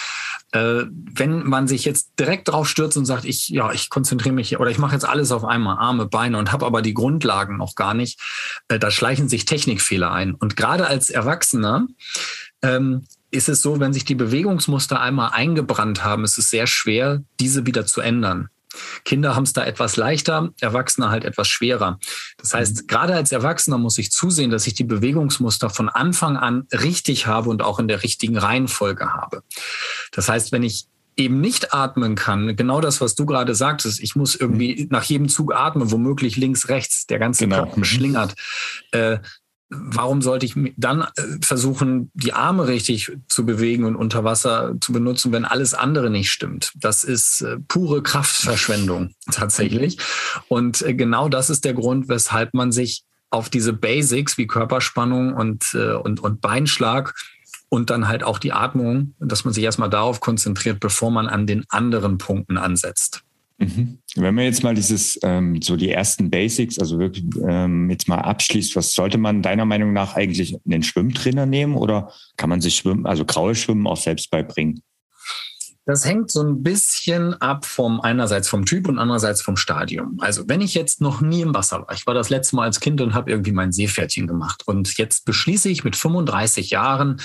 [0.51, 4.57] Äh, wenn man sich jetzt direkt drauf stürzt und sagt, ich, ja, ich konzentriere mich
[4.59, 7.75] oder ich mache jetzt alles auf einmal, Arme, Beine und habe aber die Grundlagen noch
[7.75, 8.19] gar nicht,
[8.69, 10.33] äh, da schleichen sich Technikfehler ein.
[10.33, 11.87] Und gerade als Erwachsener
[12.63, 17.21] ähm, ist es so, wenn sich die Bewegungsmuster einmal eingebrannt haben, ist es sehr schwer,
[17.39, 18.49] diese wieder zu ändern.
[19.05, 21.99] Kinder haben es da etwas leichter, Erwachsene halt etwas schwerer.
[22.37, 22.87] Das heißt, mhm.
[22.87, 27.49] gerade als Erwachsener muss ich zusehen, dass ich die Bewegungsmuster von Anfang an richtig habe
[27.49, 29.43] und auch in der richtigen Reihenfolge habe.
[30.11, 30.87] Das heißt, wenn ich
[31.17, 34.87] eben nicht atmen kann, genau das, was du gerade sagtest, ich muss irgendwie mhm.
[34.91, 37.63] nach jedem Zug atmen, womöglich links, rechts, der ganze genau.
[37.63, 38.35] Körper schlingert.
[38.91, 39.17] Äh,
[39.69, 41.05] warum sollte ich dann äh,
[41.41, 46.31] versuchen, die Arme richtig zu bewegen und unter Wasser zu benutzen, wenn alles andere nicht
[46.31, 46.71] stimmt?
[46.75, 49.97] Das ist äh, pure Kraftverschwendung tatsächlich.
[50.47, 55.33] Und äh, genau das ist der Grund, weshalb man sich auf diese Basics wie Körperspannung
[55.33, 57.13] und, und, und Beinschlag
[57.67, 61.45] und dann halt auch die Atmung, dass man sich erstmal darauf konzentriert, bevor man an
[61.45, 63.23] den anderen Punkten ansetzt.
[63.59, 63.99] Mhm.
[64.15, 68.19] Wenn man jetzt mal dieses, ähm, so die ersten Basics, also wirklich ähm, jetzt mal
[68.19, 72.75] abschließt, was sollte man deiner Meinung nach eigentlich einen Schwimmtrainer nehmen oder kann man sich
[72.75, 74.83] Schwimmen, also graue Schwimmen auch selbst beibringen?
[75.87, 80.17] Das hängt so ein bisschen ab vom einerseits vom Typ und andererseits vom Stadium.
[80.19, 82.81] Also wenn ich jetzt noch nie im Wasser war, ich war das letzte Mal als
[82.81, 87.21] Kind und habe irgendwie mein Seepferdchen gemacht und jetzt beschließe ich mit 35 Jahren,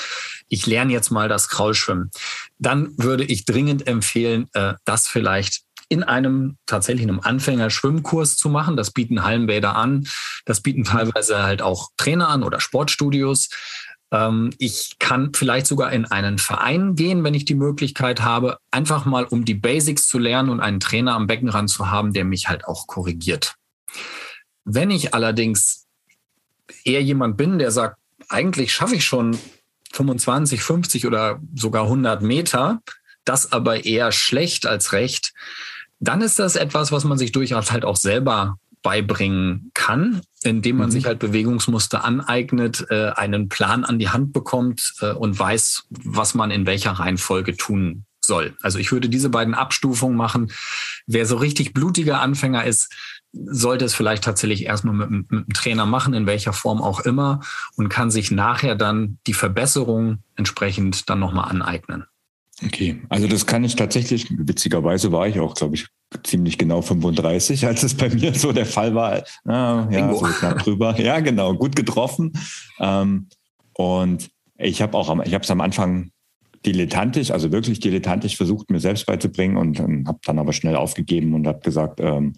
[0.48, 2.12] ich lerne jetzt mal das Kraulschwimmen,
[2.60, 8.78] dann würde ich dringend empfehlen, äh, das vielleicht in einem tatsächlich einem Anfänger-Schwimmkurs zu machen.
[8.78, 10.08] Das bieten Hallenbäder an.
[10.46, 13.50] Das bieten teilweise halt auch Trainer an oder Sportstudios.
[14.10, 19.04] Ähm, ich kann vielleicht sogar in einen Verein gehen, wenn ich die Möglichkeit habe, einfach
[19.04, 22.48] mal um die Basics zu lernen und einen Trainer am Beckenrand zu haben, der mich
[22.48, 23.56] halt auch korrigiert.
[24.64, 25.86] Wenn ich allerdings
[26.84, 27.98] eher jemand bin, der sagt,
[28.30, 29.38] eigentlich schaffe ich schon
[29.92, 32.80] 25, 50 oder sogar 100 Meter,
[33.26, 35.34] das aber eher schlecht als recht,
[36.02, 40.88] dann ist das etwas, was man sich durchaus halt auch selber beibringen kann, indem man
[40.88, 40.90] mhm.
[40.90, 46.34] sich halt Bewegungsmuster aneignet, äh, einen Plan an die Hand bekommt äh, und weiß, was
[46.34, 48.56] man in welcher Reihenfolge tun soll.
[48.60, 50.50] Also ich würde diese beiden Abstufungen machen.
[51.06, 52.92] Wer so richtig blutiger Anfänger ist,
[53.32, 57.40] sollte es vielleicht tatsächlich erstmal mit, mit einem Trainer machen, in welcher Form auch immer,
[57.76, 62.04] und kann sich nachher dann die Verbesserung entsprechend dann nochmal aneignen.
[62.64, 65.86] Okay, also das kann ich tatsächlich, witzigerweise war ich auch, glaube ich,
[66.22, 69.24] ziemlich genau 35, als es bei mir so der Fall war.
[69.44, 70.98] Ah, ja, so knapp drüber.
[71.02, 72.32] Ja, genau, gut getroffen.
[72.78, 73.28] Ähm,
[73.74, 76.10] und ich habe auch, ich habe es am Anfang
[76.64, 81.34] dilettantisch, also wirklich dilettantisch versucht, mir selbst beizubringen und ähm, habe dann aber schnell aufgegeben
[81.34, 82.34] und habe gesagt, ähm,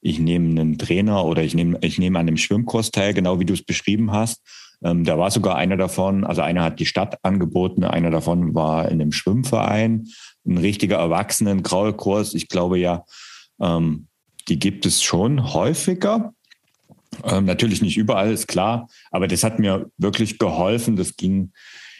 [0.00, 3.44] ich nehme einen Trainer oder ich nehme ich nehme an dem Schwimmkurs teil, genau wie
[3.44, 4.40] du es beschrieben hast.
[4.82, 8.88] Ähm, da war sogar einer davon, also einer hat die Stadt angeboten, einer davon war
[8.88, 10.08] in einem Schwimmverein,
[10.46, 12.34] ein richtiger Erwachsenen-Graulkurs.
[12.34, 13.04] Ich glaube ja,
[13.60, 14.06] ähm,
[14.48, 16.32] die gibt es schon häufiger.
[17.24, 20.96] Ähm, natürlich nicht überall, ist klar, aber das hat mir wirklich geholfen.
[20.96, 21.52] Das ging,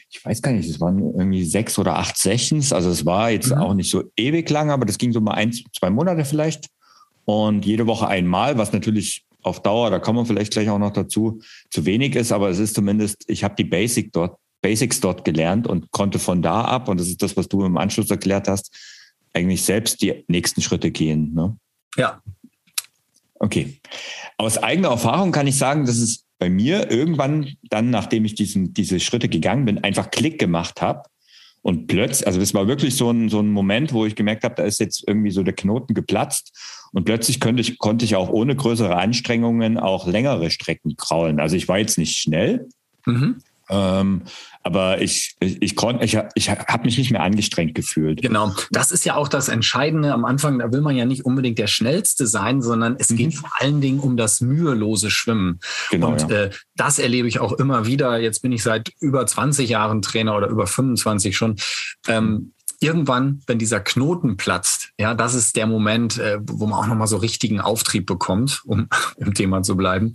[0.08, 2.72] ich weiß gar nicht, es waren irgendwie sechs oder acht Sessions.
[2.72, 3.58] Also es war jetzt mhm.
[3.58, 6.68] auch nicht so ewig lang, aber das ging so mal ein, zwei Monate vielleicht.
[7.26, 10.92] Und jede Woche einmal, was natürlich auf Dauer, da kommen wir vielleicht gleich auch noch
[10.92, 15.24] dazu, zu wenig ist, aber es ist zumindest, ich habe die Basic dort, Basics dort
[15.24, 18.48] gelernt und konnte von da ab, und das ist das, was du im Anschluss erklärt
[18.48, 18.70] hast,
[19.32, 21.34] eigentlich selbst die nächsten Schritte gehen.
[21.34, 21.56] Ne?
[21.96, 22.22] Ja.
[23.34, 23.80] Okay.
[24.36, 28.74] Aus eigener Erfahrung kann ich sagen, dass es bei mir irgendwann dann, nachdem ich diesen,
[28.74, 31.08] diese Schritte gegangen bin, einfach Klick gemacht habe.
[31.62, 34.54] Und plötzlich, also das war wirklich so ein, so ein Moment, wo ich gemerkt habe,
[34.54, 36.88] da ist jetzt irgendwie so der Knoten geplatzt.
[36.92, 41.38] Und plötzlich könnte ich, konnte ich auch ohne größere Anstrengungen auch längere Strecken kraulen.
[41.38, 42.68] Also ich war jetzt nicht schnell,
[43.06, 43.42] mhm.
[43.70, 44.22] Ähm,
[44.62, 48.20] aber ich, ich, ich konnte, ich, ich habe mich nicht mehr angestrengt gefühlt.
[48.20, 50.58] Genau, das ist ja auch das Entscheidende am Anfang.
[50.58, 53.16] Da will man ja nicht unbedingt der Schnellste sein, sondern es mhm.
[53.16, 55.60] geht vor allen Dingen um das mühelose Schwimmen.
[55.90, 56.42] Genau, Und ja.
[56.42, 58.18] äh, das erlebe ich auch immer wieder.
[58.18, 61.56] Jetzt bin ich seit über 20 Jahren Trainer oder über 25 schon.
[62.06, 66.86] Ähm, irgendwann, wenn dieser Knoten platzt, ja, das ist der Moment, äh, wo man auch
[66.86, 70.12] nochmal so richtigen Auftrieb bekommt, um im Thema zu bleiben.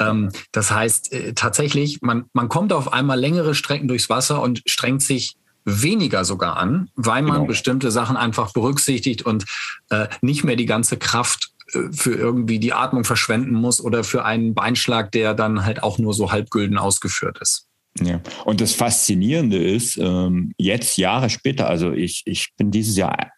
[0.00, 4.62] Ähm, das heißt äh, tatsächlich, man, man kommt auf einmal längere Strecken durchs Wasser und
[4.66, 7.46] strengt sich weniger sogar an, weil man genau.
[7.46, 9.44] bestimmte Sachen einfach berücksichtigt und
[9.90, 14.24] äh, nicht mehr die ganze Kraft äh, für irgendwie die Atmung verschwenden muss oder für
[14.24, 17.66] einen Beinschlag, der dann halt auch nur so halbgülden ausgeführt ist.
[18.00, 23.30] Ja, und das Faszinierende ist, ähm, jetzt Jahre später, also ich, ich bin dieses Jahr,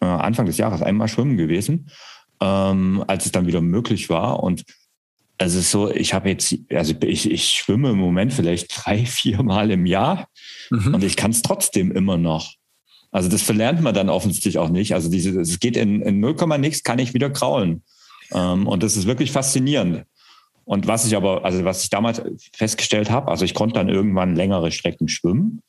[0.00, 1.88] äh, Anfang des Jahres einmal schwimmen gewesen,
[2.40, 4.42] ähm, als es dann wieder möglich war.
[4.42, 4.64] Und
[5.38, 9.42] es ist so, ich habe jetzt, also ich, ich schwimme im Moment vielleicht drei, vier
[9.42, 10.28] Mal im Jahr
[10.70, 10.94] mhm.
[10.94, 12.54] und ich kann es trotzdem immer noch.
[13.12, 14.92] Also das verlernt man dann offensichtlich auch nicht.
[14.92, 17.82] Also diese, es geht in, in 0, nichts, kann ich wieder kraulen.
[18.32, 20.04] Ähm, und das ist wirklich faszinierend.
[20.66, 22.20] Und was ich aber, also was ich damals
[22.52, 25.62] festgestellt habe, also ich konnte dann irgendwann längere Strecken schwimmen.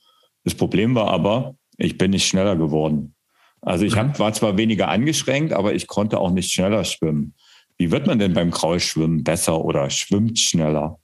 [0.44, 3.14] Das Problem war aber, ich bin nicht schneller geworden.
[3.62, 4.20] Also ich hab, mhm.
[4.20, 7.36] war zwar weniger angeschränkt, aber ich konnte auch nicht schneller schwimmen.
[7.78, 11.00] Wie wird man denn beim Kraulschwimmen besser oder schwimmt schneller?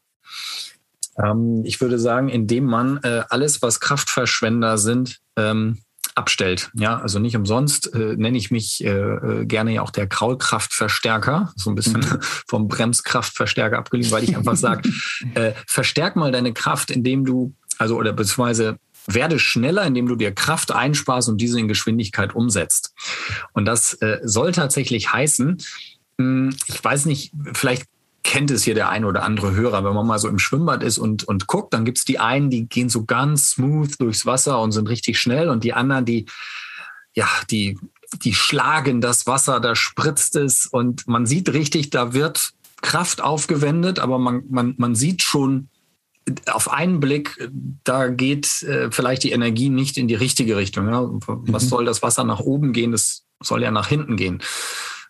[1.23, 5.83] Ähm, ich würde sagen, indem man äh, alles, was Kraftverschwender sind, ähm,
[6.15, 6.71] abstellt.
[6.73, 11.53] Ja, also nicht umsonst äh, nenne ich mich äh, äh gerne ja auch der Kraulkraftverstärker,
[11.55, 12.19] so ein bisschen mhm.
[12.47, 14.89] vom Bremskraftverstärker abgelehnt, weil ich einfach sage,
[15.33, 20.33] äh, verstärk mal deine Kraft, indem du, also oder beziehungsweise werde schneller, indem du dir
[20.33, 22.93] Kraft einsparst und diese in Geschwindigkeit umsetzt.
[23.53, 25.57] Und das äh, soll tatsächlich heißen,
[26.17, 27.85] hm, ich weiß nicht, vielleicht
[28.23, 30.97] kennt es hier der ein oder andere Hörer, wenn man mal so im Schwimmbad ist
[30.97, 34.61] und, und guckt, dann gibt es die einen, die gehen so ganz smooth durchs Wasser
[34.61, 36.25] und sind richtig schnell und die anderen, die,
[37.13, 37.77] ja, die,
[38.23, 43.99] die schlagen das Wasser, da spritzt es und man sieht richtig, da wird Kraft aufgewendet,
[43.99, 45.69] aber man, man, man sieht schon
[46.49, 47.49] auf einen Blick,
[47.83, 50.87] da geht äh, vielleicht die Energie nicht in die richtige Richtung.
[50.87, 51.09] Ja?
[51.27, 51.67] Was mhm.
[51.67, 52.93] soll das Wasser nach oben gehen?
[52.93, 54.41] Das soll ja nach hinten gehen.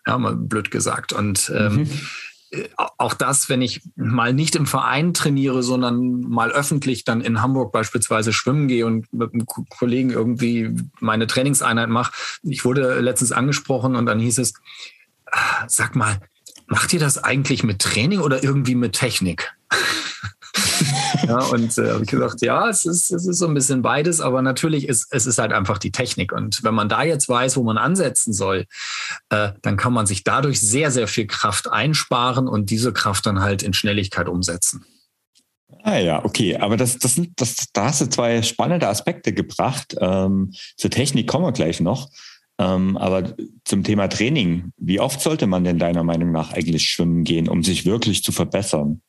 [0.04, 1.12] Ja, mal blöd gesagt.
[1.12, 1.90] Und ähm, mhm
[2.98, 7.72] auch das, wenn ich mal nicht im Verein trainiere, sondern mal öffentlich dann in Hamburg
[7.72, 12.12] beispielsweise schwimmen gehe und mit einem Kollegen irgendwie meine Trainingseinheit mache.
[12.42, 14.54] Ich wurde letztens angesprochen und dann hieß es,
[15.30, 16.20] ah, sag mal,
[16.66, 19.54] macht ihr das eigentlich mit Training oder irgendwie mit Technik?
[21.26, 24.20] Ja, und äh, habe ich gesagt, ja, es ist, es ist so ein bisschen beides,
[24.20, 26.32] aber natürlich ist es ist halt einfach die Technik.
[26.32, 28.66] Und wenn man da jetzt weiß, wo man ansetzen soll,
[29.30, 33.40] äh, dann kann man sich dadurch sehr, sehr viel Kraft einsparen und diese Kraft dann
[33.40, 34.84] halt in Schnelligkeit umsetzen.
[35.82, 36.56] Ah ja, okay.
[36.56, 39.96] Aber das, das sind, das, da hast du zwei spannende Aspekte gebracht.
[40.00, 42.10] Ähm, zur Technik kommen wir gleich noch.
[42.58, 47.24] Ähm, aber zum Thema Training, wie oft sollte man denn deiner Meinung nach eigentlich schwimmen
[47.24, 49.02] gehen, um sich wirklich zu verbessern?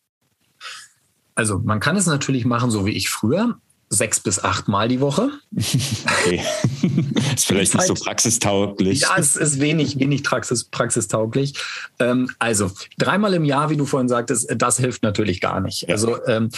[1.35, 3.57] Also man kann es natürlich machen, so wie ich früher,
[3.89, 5.29] sechs bis acht Mal die Woche.
[5.55, 6.41] Okay.
[7.35, 9.01] ist vielleicht nicht so praxistauglich.
[9.01, 11.53] Ja, es ist wenig, wenig praxis, praxistauglich.
[11.99, 15.83] Ähm, also dreimal im Jahr, wie du vorhin sagtest, das hilft natürlich gar nicht.
[15.83, 15.89] Ja.
[15.89, 16.49] Also ähm,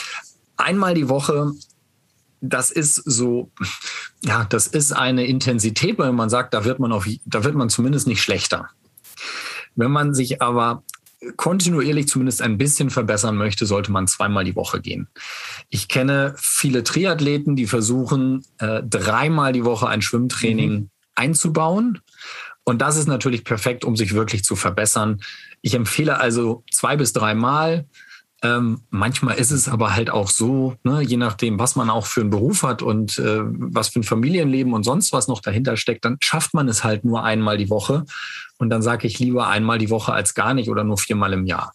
[0.55, 1.53] einmal die Woche
[2.41, 3.51] das ist so,
[4.23, 7.69] ja, das ist eine Intensität, weil man sagt, da wird man auf, da wird man
[7.69, 8.69] zumindest nicht schlechter.
[9.75, 10.83] Wenn man sich aber
[11.35, 15.07] kontinuierlich zumindest ein bisschen verbessern möchte, sollte man zweimal die Woche gehen.
[15.69, 20.89] Ich kenne viele Triathleten, die versuchen, äh, dreimal die Woche ein Schwimmtraining mhm.
[21.15, 21.99] einzubauen.
[22.63, 25.21] Und das ist natürlich perfekt, um sich wirklich zu verbessern.
[25.61, 27.85] Ich empfehle also zwei bis dreimal.
[28.43, 32.21] Ähm, manchmal ist es aber halt auch so, ne, je nachdem, was man auch für
[32.21, 36.05] einen Beruf hat und äh, was für ein Familienleben und sonst was noch dahinter steckt,
[36.05, 38.05] dann schafft man es halt nur einmal die Woche.
[38.59, 41.47] Und dann sage ich lieber einmal die Woche als gar nicht oder nur viermal im
[41.47, 41.73] Jahr.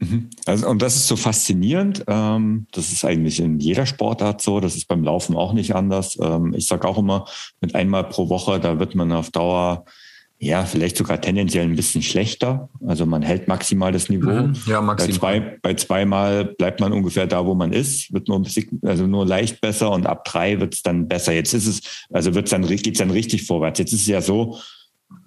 [0.00, 0.30] Mhm.
[0.44, 2.04] Also, und das ist so faszinierend.
[2.08, 4.60] Ähm, das ist eigentlich in jeder Sportart so.
[4.60, 6.18] Das ist beim Laufen auch nicht anders.
[6.20, 7.26] Ähm, ich sage auch immer,
[7.60, 9.84] mit einmal pro Woche, da wird man auf Dauer
[10.42, 12.68] ja, vielleicht sogar tendenziell ein bisschen schlechter.
[12.84, 14.32] Also man hält maximal das Niveau.
[14.32, 15.06] Mhm, ja, maximal.
[15.06, 18.80] Bei, zwei, bei zweimal bleibt man ungefähr da, wo man ist, wird nur ein bisschen,
[18.82, 21.32] also nur leicht besser und ab drei wird es dann besser.
[21.32, 23.78] Jetzt ist es, also wird's dann, geht's dann richtig vorwärts.
[23.78, 24.58] Jetzt ist es ja so,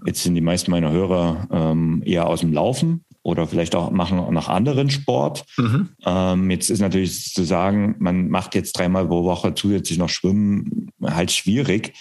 [0.06, 4.22] jetzt sind die meisten meiner Hörer ähm, eher aus dem Laufen oder vielleicht auch machen
[4.34, 5.46] nach anderen Sport.
[5.58, 5.92] Mhm.
[6.06, 10.92] Ähm, jetzt ist natürlich zu sagen, man macht jetzt dreimal pro Woche zusätzlich noch Schwimmen
[11.02, 11.94] halt schwierig.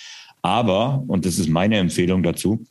[0.42, 2.66] Aber, und das ist meine Empfehlung dazu,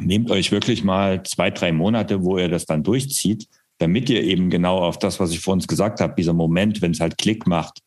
[0.00, 4.50] nehmt euch wirklich mal zwei, drei Monate, wo ihr das dann durchzieht, damit ihr eben
[4.50, 7.46] genau auf das, was ich vor uns gesagt habe, dieser Moment, wenn es halt Klick
[7.46, 7.80] macht,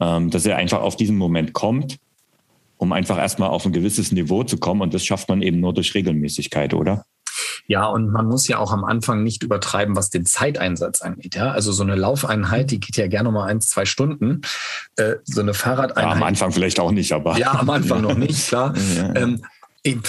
[0.00, 1.98] ähm, dass ihr einfach auf diesen Moment kommt,
[2.78, 4.80] um einfach erstmal auf ein gewisses Niveau zu kommen.
[4.80, 7.04] Und das schafft man eben nur durch Regelmäßigkeit, oder?
[7.66, 11.36] Ja, und man muss ja auch am Anfang nicht übertreiben, was den Zeiteinsatz angeht.
[11.36, 14.40] Ja, also so eine Laufeinheit, die geht ja gerne mal eins, zwei Stunden.
[14.96, 16.04] Äh, so eine Fahrradeinheit.
[16.04, 17.38] Ja, am Anfang vielleicht auch nicht, aber.
[17.38, 18.74] Ja, am Anfang noch nicht, klar.
[18.96, 19.14] Ja.
[19.14, 19.42] Ähm,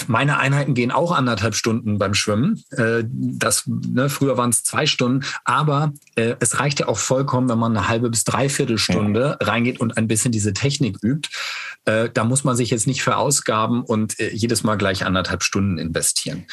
[0.06, 2.62] meine Einheiten gehen auch anderthalb Stunden beim Schwimmen.
[2.72, 7.48] Äh, das, ne, früher waren es zwei Stunden, aber äh, es reicht ja auch vollkommen,
[7.48, 9.46] wenn man eine halbe bis dreiviertel Stunde ja.
[9.46, 11.30] reingeht und ein bisschen diese Technik übt.
[11.86, 16.46] Äh, da muss man sich jetzt nicht verausgaben und jedes Mal gleich anderthalb Stunden investieren.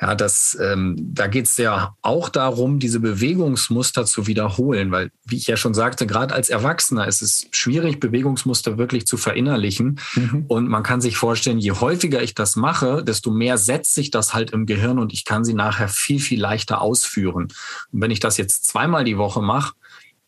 [0.00, 5.36] Ja, das, ähm, da geht es ja auch darum, diese Bewegungsmuster zu wiederholen, weil, wie
[5.36, 10.00] ich ja schon sagte, gerade als Erwachsener ist es schwierig, Bewegungsmuster wirklich zu verinnerlichen.
[10.14, 10.46] Mhm.
[10.48, 14.32] Und man kann sich vorstellen, je häufiger ich das mache, desto mehr setzt sich das
[14.32, 17.48] halt im Gehirn und ich kann sie nachher viel, viel leichter ausführen.
[17.92, 19.74] Und wenn ich das jetzt zweimal die Woche mache,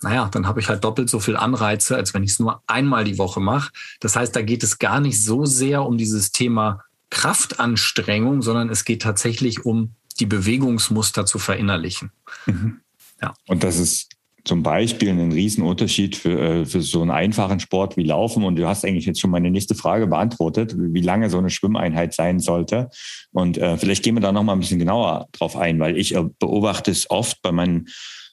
[0.03, 3.05] naja, dann habe ich halt doppelt so viel Anreize, als wenn ich es nur einmal
[3.05, 3.71] die Woche mache.
[4.01, 6.83] Das heißt, da geht es gar nicht so sehr um dieses Thema
[7.13, 12.11] Kraftanstrengung, sondern es geht tatsächlich um die Bewegungsmuster zu verinnerlichen.
[12.47, 12.81] Mhm.
[13.21, 13.35] Ja.
[13.47, 14.09] Und das ist
[14.45, 18.45] zum Beispiel einen Riesenunterschied für, äh, für so einen einfachen Sport wie Laufen.
[18.45, 22.15] Und du hast eigentlich jetzt schon meine nächste Frage beantwortet, wie lange so eine Schwimmeinheit
[22.15, 22.89] sein sollte.
[23.31, 26.15] Und äh, vielleicht gehen wir da noch mal ein bisschen genauer drauf ein, weil ich
[26.15, 27.89] äh, beobachte es oft bei meinen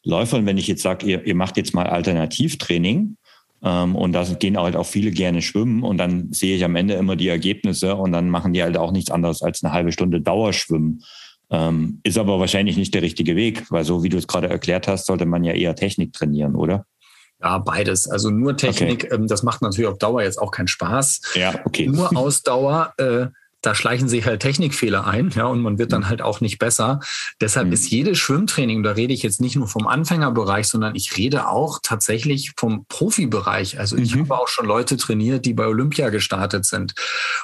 [0.06, 3.18] Läufern, wenn ich jetzt sage, ihr, ihr macht jetzt mal Alternativtraining,
[3.62, 7.16] und da gehen halt auch viele gerne schwimmen und dann sehe ich am Ende immer
[7.16, 11.04] die Ergebnisse und dann machen die halt auch nichts anderes als eine halbe Stunde Dauerschwimmen.
[11.52, 14.88] Ähm, ist aber wahrscheinlich nicht der richtige Weg, weil so wie du es gerade erklärt
[14.88, 16.86] hast, sollte man ja eher Technik trainieren, oder?
[17.42, 18.08] Ja, beides.
[18.08, 19.16] Also nur Technik, okay.
[19.16, 21.22] ähm, das macht natürlich auf Dauer jetzt auch keinen Spaß.
[21.36, 21.88] Ja, okay.
[21.88, 23.28] Nur Ausdauer, äh,
[23.62, 27.00] da schleichen sich halt Technikfehler ein, ja, und man wird dann halt auch nicht besser.
[27.42, 27.74] Deshalb mhm.
[27.74, 31.48] ist jedes Schwimmtraining, und da rede ich jetzt nicht nur vom Anfängerbereich, sondern ich rede
[31.48, 33.80] auch tatsächlich vom Profibereich.
[33.80, 34.22] Also ich mhm.
[34.22, 36.94] habe auch schon Leute trainiert, die bei Olympia gestartet sind.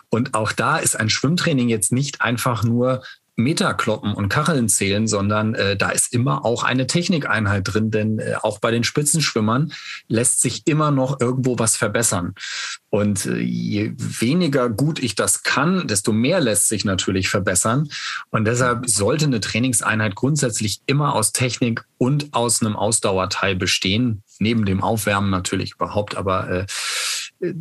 [0.10, 3.02] Und auch da ist ein Schwimmtraining jetzt nicht einfach nur
[3.36, 8.20] Meter kloppen und Kacheln zählen, sondern äh, da ist immer auch eine Technikeinheit drin, denn
[8.20, 9.74] äh, auch bei den Spitzenschwimmern
[10.08, 12.34] lässt sich immer noch irgendwo was verbessern.
[12.90, 17.90] Und äh, je weniger gut ich das kann, desto mehr lässt sich natürlich verbessern.
[18.30, 24.64] Und deshalb sollte eine Trainingseinheit grundsätzlich immer aus Technik und aus einem Ausdauerteil bestehen, neben
[24.64, 26.16] dem Aufwärmen natürlich überhaupt.
[26.16, 26.66] Aber äh,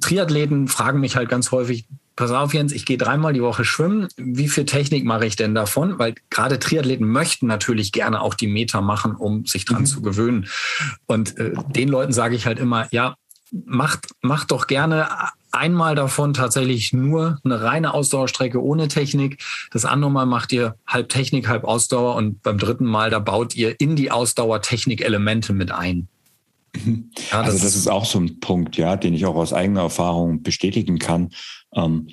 [0.01, 4.09] Triathleten fragen mich halt ganz häufig, pass auf Jens, ich gehe dreimal die Woche schwimmen.
[4.17, 5.99] Wie viel Technik mache ich denn davon?
[5.99, 9.87] Weil gerade Triathleten möchten natürlich gerne auch die Meter machen, um sich dran mhm.
[9.87, 10.47] zu gewöhnen.
[11.07, 13.17] Und äh, den Leuten sage ich halt immer, ja,
[13.51, 15.09] macht, macht doch gerne
[15.53, 19.43] einmal davon tatsächlich nur eine reine Ausdauerstrecke ohne Technik.
[19.71, 23.55] Das andere Mal macht ihr halb Technik, halb Ausdauer und beim dritten Mal, da baut
[23.55, 26.09] ihr in die Ausdauer Technik-Elemente mit ein.
[26.75, 27.11] Mhm.
[27.31, 29.83] Ja, das also das ist auch so ein Punkt, ja, den ich auch aus eigener
[29.83, 31.31] Erfahrung bestätigen kann.
[31.75, 32.09] Ähm,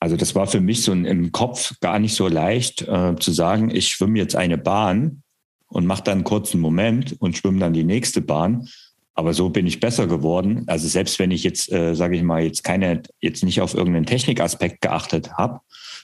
[0.00, 3.70] also das war für mich so im Kopf gar nicht so leicht äh, zu sagen,
[3.70, 5.22] ich schwimme jetzt eine Bahn
[5.68, 8.68] und mache dann einen kurzen Moment und schwimme dann die nächste Bahn.
[9.14, 10.64] Aber so bin ich besser geworden.
[10.66, 14.06] Also selbst wenn ich jetzt, äh, sage ich mal, jetzt keine, jetzt nicht auf irgendeinen
[14.06, 15.60] Technikaspekt geachtet habe,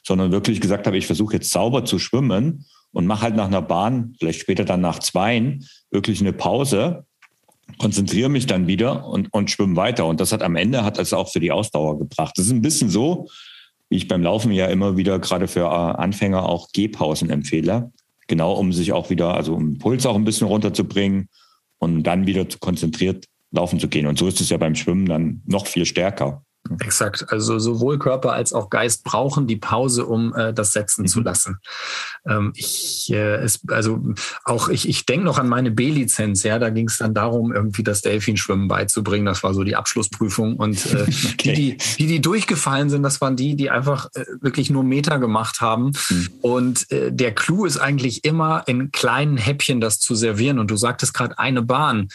[0.07, 3.63] sondern wirklich gesagt habe, ich versuche jetzt sauber zu schwimmen und mache halt nach einer
[3.63, 7.05] Bahn, vielleicht später dann nach zweien, wirklich eine Pause
[7.77, 10.07] konzentriere mich dann wieder und, und schwimme weiter.
[10.07, 12.35] Und das hat am Ende hat es auch für die Ausdauer gebracht.
[12.37, 13.29] Das ist ein bisschen so,
[13.89, 17.93] wie ich beim Laufen ja immer wieder gerade für äh, Anfänger auch Gehpausen empfehle.
[18.27, 21.29] Genau, um sich auch wieder, also um den Puls auch ein bisschen runterzubringen
[21.79, 24.07] und dann wieder konzentriert laufen zu gehen.
[24.07, 26.45] Und so ist es ja beim Schwimmen dann noch viel stärker.
[26.81, 27.27] Exakt.
[27.31, 31.07] Also sowohl Körper als auch Geist brauchen die Pause, um äh, das setzen mhm.
[31.07, 31.59] zu lassen.
[32.27, 34.01] Ähm, ich, äh, es, also
[34.45, 36.43] auch ich, ich denke noch an meine B-Lizenz.
[36.43, 39.25] Ja, da ging es dann darum, irgendwie das Delfinschwimmen beizubringen.
[39.25, 40.57] Das war so die Abschlussprüfung.
[40.57, 41.55] Und äh, okay.
[41.55, 45.19] die, die, die, die durchgefallen sind, das waren die, die einfach äh, wirklich nur Meter
[45.19, 45.93] gemacht haben.
[46.11, 46.29] Mhm.
[46.43, 50.59] Und äh, der Clou ist eigentlich immer in kleinen Häppchen das zu servieren.
[50.59, 52.09] Und du sagtest gerade eine Bahn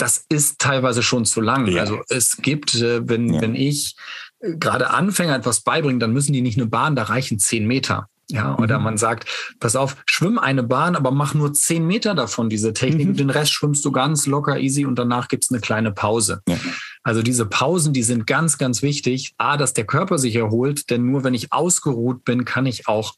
[0.00, 1.66] das ist teilweise schon zu lang.
[1.66, 1.82] Ja.
[1.82, 3.40] Also es gibt, äh, wenn, ja.
[3.40, 3.96] wenn ich
[4.40, 8.08] äh, gerade Anfänger etwas beibringe, dann müssen die nicht eine Bahn, da reichen zehn Meter.
[8.32, 8.84] Ja, oder mhm.
[8.84, 13.08] man sagt, pass auf, schwimm eine Bahn, aber mach nur zehn Meter davon, diese Technik.
[13.08, 13.16] Mhm.
[13.16, 16.40] Den Rest schwimmst du ganz locker, easy und danach gibt's eine kleine Pause.
[16.48, 16.56] Ja.
[17.02, 19.34] Also diese Pausen, die sind ganz, ganz wichtig.
[19.38, 23.14] A, dass der Körper sich erholt, denn nur wenn ich ausgeruht bin, kann ich auch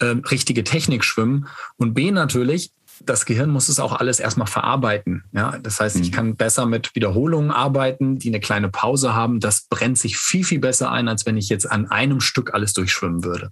[0.00, 1.46] äh, richtige Technik schwimmen.
[1.76, 2.70] Und B, natürlich,
[3.04, 5.24] das Gehirn muss es auch alles erstmal verarbeiten.
[5.32, 6.14] Ja, das heißt, ich mhm.
[6.14, 9.40] kann besser mit Wiederholungen arbeiten, die eine kleine Pause haben.
[9.40, 12.72] Das brennt sich viel, viel besser ein, als wenn ich jetzt an einem Stück alles
[12.72, 13.50] durchschwimmen würde.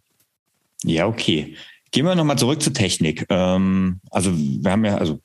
[0.84, 1.56] Ja, okay.
[1.90, 3.26] Gehen wir nochmal zurück zur Technik.
[3.28, 5.20] Ähm, also wir haben ja, also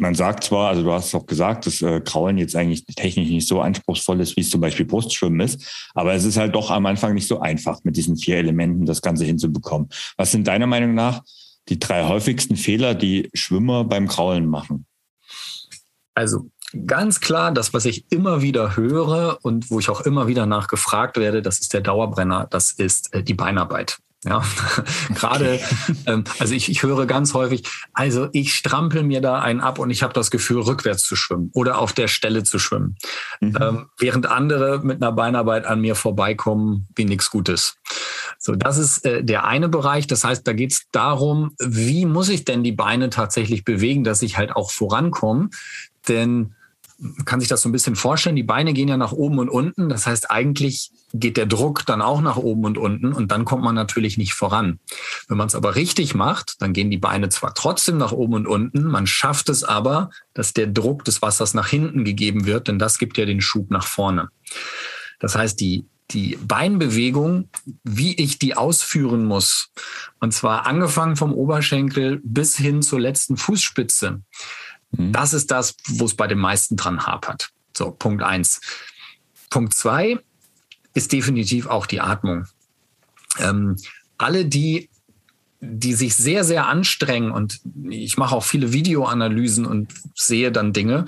[0.00, 3.28] man sagt zwar, also du hast es auch gesagt, dass äh, Kraulen jetzt eigentlich technisch
[3.28, 6.70] nicht so anspruchsvoll ist, wie es zum Beispiel Brustschwimmen ist, aber es ist halt doch
[6.70, 9.90] am Anfang nicht so einfach, mit diesen vier Elementen das Ganze hinzubekommen.
[10.16, 11.22] Was sind deiner Meinung nach
[11.68, 14.86] die drei häufigsten Fehler, die Schwimmer beim Kraulen machen?
[16.14, 16.50] Also
[16.86, 21.16] ganz klar, das, was ich immer wieder höre und wo ich auch immer wieder nachgefragt
[21.16, 23.98] werde, das ist der Dauerbrenner, das ist äh, die Beinarbeit.
[24.24, 24.42] Ja,
[25.14, 25.60] gerade,
[26.06, 27.62] ähm, also ich, ich höre ganz häufig,
[27.94, 31.50] also ich strampel mir da einen ab und ich habe das Gefühl, rückwärts zu schwimmen
[31.54, 32.96] oder auf der Stelle zu schwimmen.
[33.40, 33.56] Mhm.
[33.58, 37.78] Ähm, während andere mit einer Beinarbeit an mir vorbeikommen, wie nichts Gutes.
[38.38, 40.06] So, das ist äh, der eine Bereich.
[40.06, 44.20] Das heißt, da geht es darum, wie muss ich denn die Beine tatsächlich bewegen, dass
[44.20, 45.48] ich halt auch vorankomme.
[46.08, 46.54] Denn
[47.24, 48.36] kann sich das so ein bisschen vorstellen.
[48.36, 49.88] Die Beine gehen ja nach oben und unten.
[49.88, 53.64] Das heißt, eigentlich geht der Druck dann auch nach oben und unten und dann kommt
[53.64, 54.78] man natürlich nicht voran.
[55.28, 58.46] Wenn man es aber richtig macht, dann gehen die Beine zwar trotzdem nach oben und
[58.46, 62.78] unten, man schafft es aber, dass der Druck des Wassers nach hinten gegeben wird, denn
[62.78, 64.28] das gibt ja den Schub nach vorne.
[65.18, 67.48] Das heißt, die die Beinbewegung,
[67.84, 69.70] wie ich die ausführen muss,
[70.18, 74.22] und zwar angefangen vom Oberschenkel bis hin zur letzten Fußspitze,
[74.92, 75.12] Mhm.
[75.12, 77.50] Das ist das, wo es bei den meisten dran hapert.
[77.76, 78.60] So, Punkt eins.
[79.48, 80.18] Punkt zwei
[80.94, 82.46] ist definitiv auch die Atmung.
[83.38, 83.76] Ähm,
[84.18, 84.89] alle, die
[85.60, 91.04] die sich sehr, sehr anstrengen und ich mache auch viele Videoanalysen und sehe dann Dinge,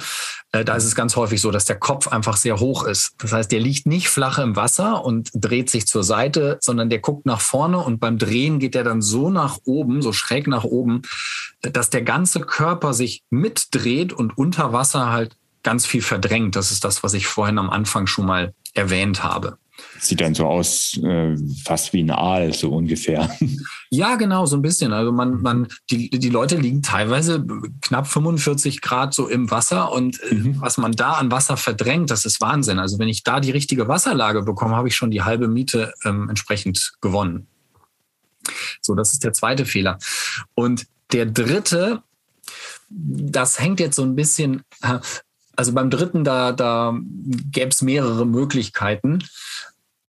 [0.52, 3.14] äh, da ist es ganz häufig so, dass der Kopf einfach sehr hoch ist.
[3.18, 6.98] Das heißt, der liegt nicht flach im Wasser und dreht sich zur Seite, sondern der
[6.98, 10.64] guckt nach vorne und beim Drehen geht er dann so nach oben, so schräg nach
[10.64, 11.02] oben,
[11.62, 16.56] dass der ganze Körper sich mitdreht und unter Wasser halt ganz viel verdrängt.
[16.56, 19.56] Das ist das, was ich vorhin am Anfang schon mal erwähnt habe.
[19.98, 23.30] Sieht dann so aus, äh, fast wie ein Aal, so ungefähr.
[23.94, 24.94] Ja, genau, so ein bisschen.
[24.94, 27.44] Also man, man, die, die Leute liegen teilweise
[27.82, 30.60] knapp 45 Grad so im Wasser und äh, mhm.
[30.62, 32.78] was man da an Wasser verdrängt, das ist Wahnsinn.
[32.78, 36.30] Also wenn ich da die richtige Wasserlage bekomme, habe ich schon die halbe Miete ähm,
[36.30, 37.48] entsprechend gewonnen.
[38.80, 39.98] So, das ist der zweite Fehler.
[40.54, 42.02] Und der dritte,
[42.88, 45.00] das hängt jetzt so ein bisschen, äh,
[45.54, 46.98] also beim dritten, da, da
[47.50, 49.18] gäbe es mehrere Möglichkeiten.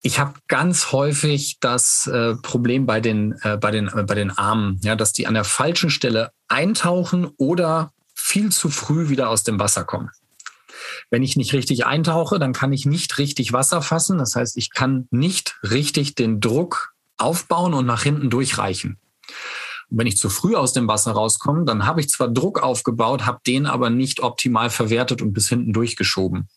[0.06, 4.32] Ich habe ganz häufig das äh, Problem bei den, äh, bei, den, äh, bei den
[4.32, 9.43] Armen, ja, dass die an der falschen Stelle eintauchen oder viel zu früh wieder aus
[9.43, 10.10] dem Wasser kommen.
[11.10, 14.18] Wenn ich nicht richtig eintauche, dann kann ich nicht richtig Wasser fassen.
[14.18, 18.97] Das heißt, ich kann nicht richtig den Druck aufbauen und nach hinten durchreichen.
[19.89, 23.26] Und wenn ich zu früh aus dem Wasser rauskomme, dann habe ich zwar Druck aufgebaut,
[23.26, 26.49] habe den aber nicht optimal verwertet und bis hinten durchgeschoben.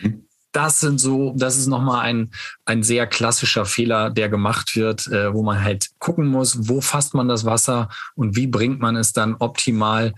[0.00, 2.30] Mhm das sind so, das ist nochmal ein,
[2.64, 7.14] ein sehr klassischer Fehler, der gemacht wird, äh, wo man halt gucken muss, wo fasst
[7.14, 10.14] man das Wasser und wie bringt man es dann optimal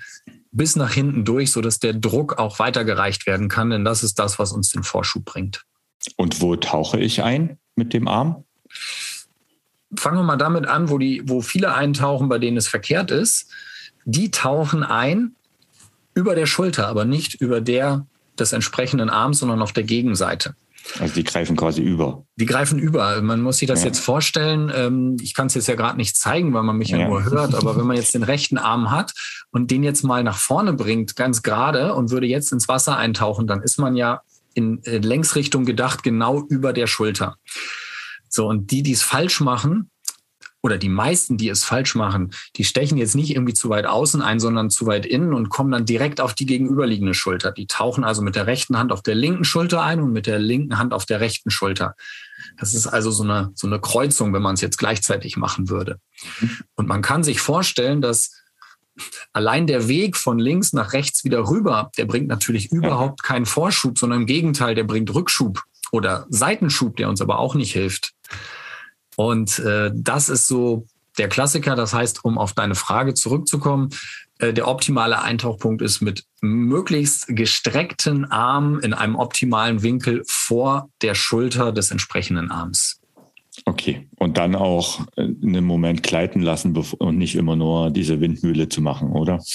[0.52, 3.70] bis nach hinten durch, sodass der Druck auch weitergereicht werden kann.
[3.70, 5.64] Denn das ist das, was uns den Vorschub bringt.
[6.16, 8.44] Und wo tauche ich ein mit dem Arm?
[9.96, 13.50] Fangen wir mal damit an, wo, die, wo viele eintauchen, bei denen es verkehrt ist.
[14.04, 15.34] Die tauchen ein
[16.14, 18.06] über der Schulter, aber nicht über der
[18.40, 20.54] des entsprechenden Arms, sondern auf der Gegenseite.
[20.98, 22.24] Also die greifen quasi über.
[22.36, 23.20] Die greifen über.
[23.20, 23.88] Man muss sich das ja.
[23.88, 24.72] jetzt vorstellen.
[24.74, 27.24] Ähm, ich kann es jetzt ja gerade nicht zeigen, weil man mich ja, ja nur
[27.24, 27.54] hört.
[27.54, 29.12] Aber wenn man jetzt den rechten Arm hat
[29.50, 33.46] und den jetzt mal nach vorne bringt, ganz gerade und würde jetzt ins Wasser eintauchen,
[33.46, 34.22] dann ist man ja
[34.54, 37.36] in äh, Längsrichtung gedacht genau über der Schulter.
[38.28, 39.90] So und die, die es falsch machen,
[40.62, 44.20] oder die meisten, die es falsch machen, die stechen jetzt nicht irgendwie zu weit außen
[44.20, 47.52] ein, sondern zu weit innen und kommen dann direkt auf die gegenüberliegende Schulter.
[47.52, 50.38] Die tauchen also mit der rechten Hand auf der linken Schulter ein und mit der
[50.38, 51.94] linken Hand auf der rechten Schulter.
[52.58, 55.98] Das ist also so eine, so eine Kreuzung, wenn man es jetzt gleichzeitig machen würde.
[56.74, 58.32] Und man kann sich vorstellen, dass
[59.32, 63.98] allein der Weg von links nach rechts wieder rüber, der bringt natürlich überhaupt keinen Vorschub,
[63.98, 68.12] sondern im Gegenteil, der bringt Rückschub oder Seitenschub, der uns aber auch nicht hilft.
[69.20, 70.86] Und äh, das ist so
[71.18, 71.76] der Klassiker.
[71.76, 73.90] Das heißt, um auf deine Frage zurückzukommen,
[74.38, 81.14] äh, der optimale Eintauchpunkt ist mit möglichst gestreckten Armen in einem optimalen Winkel vor der
[81.14, 82.99] Schulter des entsprechenden Arms.
[83.64, 88.68] Okay, und dann auch äh, einen Moment gleiten lassen und nicht immer nur diese Windmühle
[88.68, 89.42] zu machen, oder?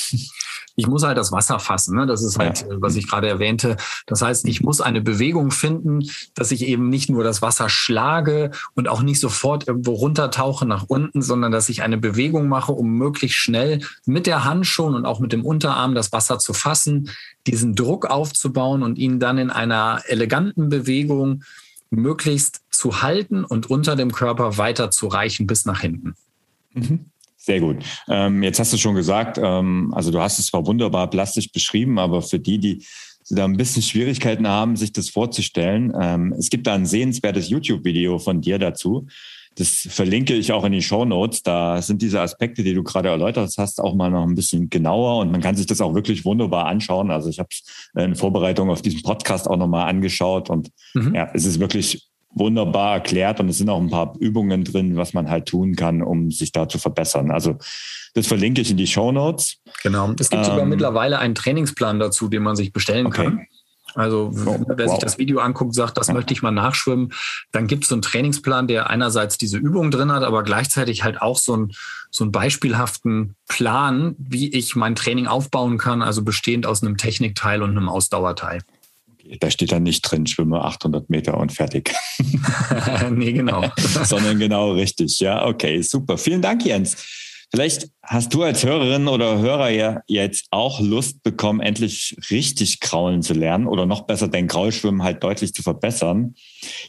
[0.75, 1.95] ich muss halt das Wasser fassen.
[1.95, 2.05] Ne?
[2.05, 2.67] Das ist halt, ja.
[2.79, 3.77] was ich gerade erwähnte.
[4.05, 8.51] Das heißt, ich muss eine Bewegung finden, dass ich eben nicht nur das Wasser schlage
[8.73, 12.91] und auch nicht sofort irgendwo runtertauche nach unten, sondern dass ich eine Bewegung mache, um
[12.91, 17.09] möglichst schnell mit der Hand schon und auch mit dem Unterarm das Wasser zu fassen,
[17.47, 21.43] diesen Druck aufzubauen und ihn dann in einer eleganten Bewegung
[21.95, 26.15] möglichst zu halten und unter dem Körper weiter zu reichen bis nach hinten.
[26.73, 27.05] Mhm.
[27.37, 27.77] Sehr gut.
[28.07, 31.99] Ähm, jetzt hast du schon gesagt, ähm, also du hast es zwar wunderbar plastisch beschrieben,
[31.99, 32.85] aber für die, die
[33.29, 38.17] da ein bisschen Schwierigkeiten haben, sich das vorzustellen, ähm, es gibt da ein sehenswertes YouTube-Video
[38.19, 39.07] von dir dazu.
[39.55, 41.41] Das verlinke ich auch in die Show Notes.
[41.41, 45.19] Da sind diese Aspekte, die du gerade erläutert hast, auch mal noch ein bisschen genauer
[45.19, 47.09] und man kann sich das auch wirklich wunderbar anschauen.
[47.09, 47.63] Also ich habe es
[47.97, 51.15] in Vorbereitung auf diesen Podcast auch nochmal angeschaut und mhm.
[51.15, 55.13] ja, es ist wirklich wunderbar erklärt und es sind auch ein paar Übungen drin, was
[55.13, 57.31] man halt tun kann, um sich da zu verbessern.
[57.31, 57.57] Also
[58.13, 59.57] das verlinke ich in die Show Notes.
[59.83, 60.13] Genau.
[60.19, 63.23] Es gibt ähm, sogar mittlerweile einen Trainingsplan dazu, den man sich bestellen okay.
[63.23, 63.47] kann.
[63.95, 64.93] Also oh, wer wow.
[64.93, 67.13] sich das Video anguckt, sagt, das möchte ich mal nachschwimmen,
[67.51, 71.21] dann gibt es so einen Trainingsplan, der einerseits diese Übung drin hat, aber gleichzeitig halt
[71.21, 71.71] auch so, ein,
[72.11, 77.63] so einen beispielhaften Plan, wie ich mein Training aufbauen kann, also bestehend aus einem Technikteil
[77.63, 78.61] und einem Ausdauerteil.
[79.39, 81.91] Da steht dann nicht drin, schwimme 800 Meter und fertig.
[83.11, 83.65] nee, genau.
[84.03, 85.19] Sondern genau richtig.
[85.19, 86.17] Ja, okay, super.
[86.17, 87.24] Vielen Dank, Jens.
[87.55, 93.21] Vielleicht hast du als Hörerin oder Hörer ja jetzt auch Lust bekommen, endlich richtig kraulen
[93.21, 96.35] zu lernen oder noch besser dein Kraulschwimmen halt deutlich zu verbessern.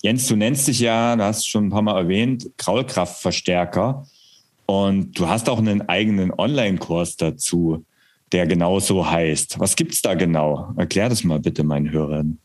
[0.02, 4.08] Jens, du nennst dich ja, du hast schon ein paar Mal erwähnt, Kraulkraftverstärker
[4.66, 7.84] und du hast auch einen eigenen Online-Kurs dazu.
[8.32, 9.60] der genau so heißt.
[9.60, 10.74] Was gibt es da genau?
[10.76, 12.40] Erklär das mal bitte meinen Hörern.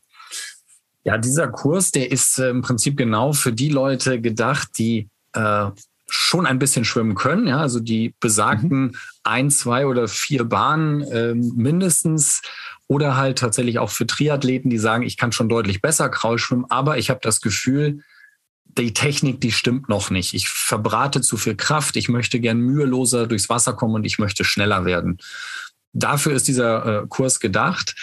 [1.03, 5.71] Ja, dieser Kurs, der ist äh, im Prinzip genau für die Leute gedacht, die äh,
[6.11, 7.47] schon ein bisschen schwimmen können.
[7.47, 8.95] Ja, also die besagten mhm.
[9.23, 12.41] ein, zwei oder vier Bahnen äh, mindestens.
[12.87, 16.65] Oder halt tatsächlich auch für Triathleten, die sagen, ich kann schon deutlich besser Kraul schwimmen,
[16.67, 18.03] aber ich habe das Gefühl,
[18.65, 20.33] die Technik, die stimmt noch nicht.
[20.33, 24.43] Ich verbrate zu viel Kraft, ich möchte gern müheloser durchs Wasser kommen und ich möchte
[24.43, 25.19] schneller werden.
[25.93, 27.95] Dafür ist dieser äh, Kurs gedacht.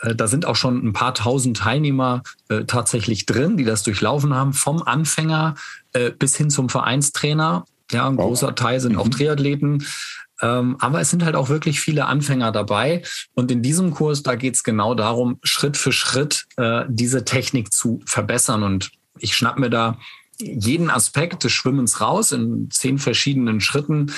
[0.00, 4.34] Äh, da sind auch schon ein paar tausend Teilnehmer äh, tatsächlich drin, die das durchlaufen
[4.34, 5.54] haben, vom Anfänger
[5.92, 7.64] äh, bis hin zum Vereinstrainer.
[7.90, 9.12] Ja, ein großer Teil sind auch mhm.
[9.12, 9.86] Triathleten.
[10.40, 13.02] Ähm, aber es sind halt auch wirklich viele Anfänger dabei.
[13.34, 17.72] Und in diesem Kurs, da geht es genau darum, Schritt für Schritt äh, diese Technik
[17.72, 18.62] zu verbessern.
[18.62, 19.98] Und ich schnapp mir da
[20.38, 24.12] jeden Aspekt des Schwimmens raus in zehn verschiedenen Schritten.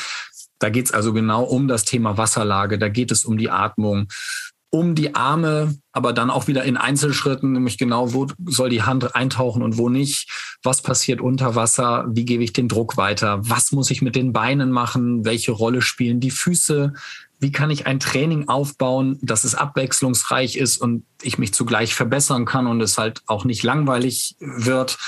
[0.58, 4.08] Da geht es also genau um das Thema Wasserlage, da geht es um die Atmung,
[4.70, 9.16] um die Arme, aber dann auch wieder in Einzelschritten, nämlich genau, wo soll die Hand
[9.16, 10.30] eintauchen und wo nicht,
[10.62, 14.32] was passiert unter Wasser, wie gebe ich den Druck weiter, was muss ich mit den
[14.32, 16.92] Beinen machen, welche Rolle spielen die Füße,
[17.40, 22.44] wie kann ich ein Training aufbauen, dass es abwechslungsreich ist und ich mich zugleich verbessern
[22.44, 24.98] kann und es halt auch nicht langweilig wird.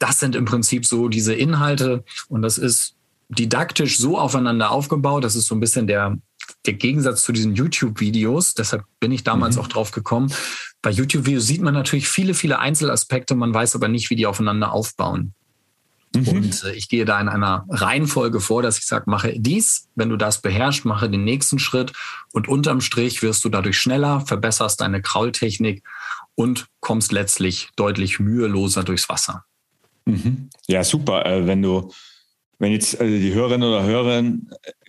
[0.00, 2.96] Das sind im Prinzip so diese Inhalte und das ist
[3.28, 6.18] didaktisch so aufeinander aufgebaut, das ist so ein bisschen der
[6.66, 9.62] der Gegensatz zu diesen YouTube-Videos, deshalb bin ich damals mhm.
[9.62, 10.32] auch drauf gekommen.
[10.80, 14.72] Bei YouTube-Videos sieht man natürlich viele, viele Einzelaspekte, man weiß aber nicht, wie die aufeinander
[14.72, 15.34] aufbauen.
[16.14, 16.28] Mhm.
[16.28, 20.08] Und äh, ich gehe da in einer Reihenfolge vor, dass ich sage, mache dies, wenn
[20.08, 21.92] du das beherrschst, mache den nächsten Schritt
[22.32, 25.82] und unterm Strich wirst du dadurch schneller, verbesserst deine Kraultechnik
[26.34, 29.44] und kommst letztlich deutlich müheloser durchs Wasser.
[30.04, 30.50] Mhm.
[30.66, 31.24] Ja, super.
[31.26, 31.92] Äh, wenn du
[32.62, 34.34] wenn jetzt also die Hörerinnen oder Hörer äh,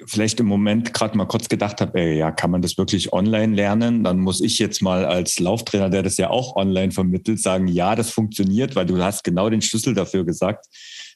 [0.05, 3.55] vielleicht im Moment gerade mal kurz gedacht haben, ey, ja, kann man das wirklich online
[3.55, 4.03] lernen?
[4.03, 7.95] Dann muss ich jetzt mal als Lauftrainer, der das ja auch online vermittelt, sagen, ja,
[7.95, 10.67] das funktioniert, weil du hast genau den Schlüssel dafür gesagt,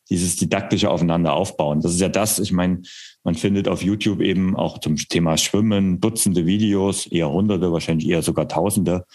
[0.10, 1.82] dieses didaktische Aufeinander aufbauen.
[1.82, 2.82] Das ist ja das, ich meine,
[3.24, 8.24] man findet auf YouTube eben auch zum Thema Schwimmen Dutzende Videos, eher Hunderte, wahrscheinlich eher
[8.24, 9.06] sogar Tausende.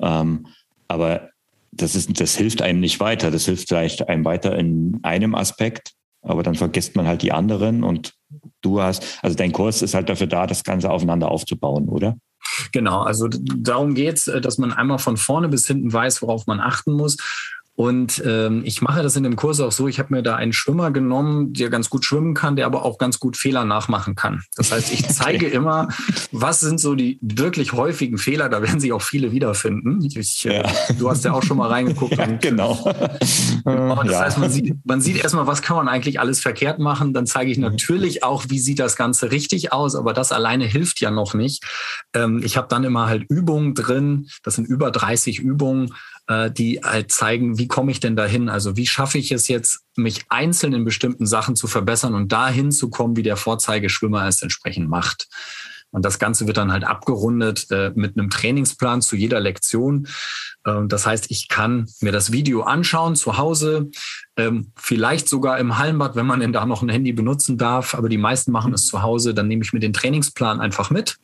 [0.00, 0.48] Ähm,
[0.88, 1.28] aber
[1.70, 3.30] das ist, das hilft einem nicht weiter.
[3.30, 5.92] Das hilft vielleicht einem weiter in einem Aspekt,
[6.22, 8.14] aber dann vergisst man halt die anderen und
[8.60, 12.16] du hast, also dein Kurs ist halt dafür da, das Ganze aufeinander aufzubauen, oder?
[12.72, 16.60] Genau, also darum geht es, dass man einmal von vorne bis hinten weiß, worauf man
[16.60, 17.16] achten muss.
[17.78, 20.52] Und ähm, ich mache das in dem Kurs auch so, ich habe mir da einen
[20.52, 24.42] Schwimmer genommen, der ganz gut schwimmen kann, der aber auch ganz gut Fehler nachmachen kann.
[24.56, 25.54] Das heißt, ich zeige okay.
[25.54, 25.86] immer,
[26.32, 30.04] was sind so die wirklich häufigen Fehler, da werden sich auch viele wiederfinden.
[30.04, 30.62] Ich, äh, ja.
[30.62, 32.16] äh, du hast ja auch schon mal reingeguckt.
[32.18, 32.74] ja, genau.
[33.64, 34.02] genau.
[34.02, 34.20] Das ja.
[34.22, 37.14] heißt, man sieht, man sieht erstmal, was kann man eigentlich alles verkehrt machen.
[37.14, 37.62] Dann zeige ich mhm.
[37.66, 41.62] natürlich auch, wie sieht das Ganze richtig aus, aber das alleine hilft ja noch nicht.
[42.12, 45.94] Ähm, ich habe dann immer halt Übungen drin, das sind über 30 Übungen,
[46.28, 48.48] äh, die halt zeigen, wie komme ich denn dahin?
[48.48, 52.70] Also wie schaffe ich es jetzt, mich einzeln in bestimmten Sachen zu verbessern und dahin
[52.70, 55.28] zu kommen, wie der Vorzeigeschwimmer es entsprechend macht.
[55.90, 60.06] Und das Ganze wird dann halt abgerundet äh, mit einem Trainingsplan zu jeder Lektion.
[60.66, 63.90] Ähm, das heißt, ich kann mir das Video anschauen zu Hause,
[64.38, 67.94] ähm, vielleicht sogar im Hallenbad, wenn man denn da noch ein Handy benutzen darf.
[67.94, 69.34] Aber die meisten machen es zu Hause.
[69.34, 71.18] Dann nehme ich mir den Trainingsplan einfach mit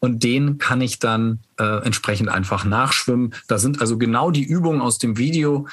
[0.00, 3.34] und den kann ich dann äh, entsprechend einfach nachschwimmen.
[3.46, 5.68] Da sind also genau die Übungen aus dem Video,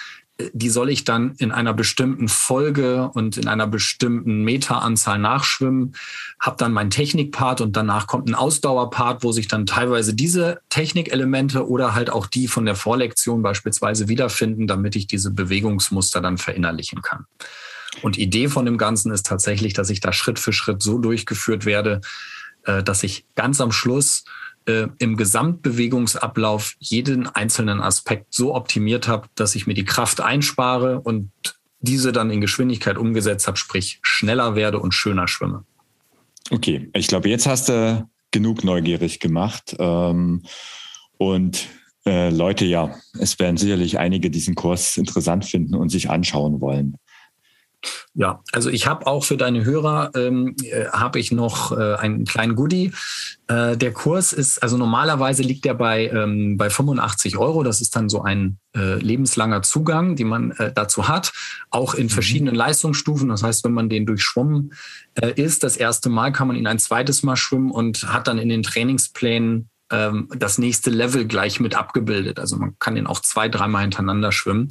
[0.54, 5.94] die soll ich dann in einer bestimmten Folge und in einer bestimmten Meteranzahl nachschwimmen,
[6.40, 11.68] habe dann meinen Technikpart und danach kommt ein Ausdauerpart, wo sich dann teilweise diese Technikelemente
[11.68, 17.02] oder halt auch die von der Vorlektion beispielsweise wiederfinden, damit ich diese Bewegungsmuster dann verinnerlichen
[17.02, 17.26] kann.
[18.02, 21.66] Und Idee von dem Ganzen ist tatsächlich, dass ich da Schritt für Schritt so durchgeführt
[21.66, 22.02] werde,
[22.64, 24.24] äh, dass ich ganz am Schluss
[24.66, 31.02] äh, im Gesamtbewegungsablauf jeden einzelnen Aspekt so optimiert habe, dass ich mir die Kraft einspare
[31.02, 31.32] und
[31.80, 35.66] diese dann in Geschwindigkeit umgesetzt habe, sprich schneller werde und schöner schwimme.
[36.52, 39.76] Okay, ich glaube, jetzt hast du genug neugierig gemacht.
[39.80, 40.44] Ähm,
[41.18, 41.68] und
[42.06, 46.98] äh, Leute, ja, es werden sicherlich einige diesen Kurs interessant finden und sich anschauen wollen.
[48.14, 52.26] Ja, also ich habe auch für deine Hörer ähm, äh, habe ich noch äh, einen
[52.26, 52.92] kleinen Goodie.
[53.48, 57.64] Äh, der Kurs ist, also normalerweise liegt der bei, ähm, bei 85 Euro.
[57.64, 61.32] Das ist dann so ein äh, lebenslanger Zugang, den man äh, dazu hat,
[61.70, 62.10] auch in mhm.
[62.10, 63.30] verschiedenen Leistungsstufen.
[63.30, 64.74] Das heißt, wenn man den durchschwommen
[65.16, 68.40] äh, ist, das erste Mal kann man ihn ein zweites Mal schwimmen und hat dann
[68.40, 72.40] in den Trainingsplänen ähm, das nächste Level gleich mit abgebildet.
[72.40, 74.70] Also man kann den auch zwei, dreimal hintereinander schwimmen.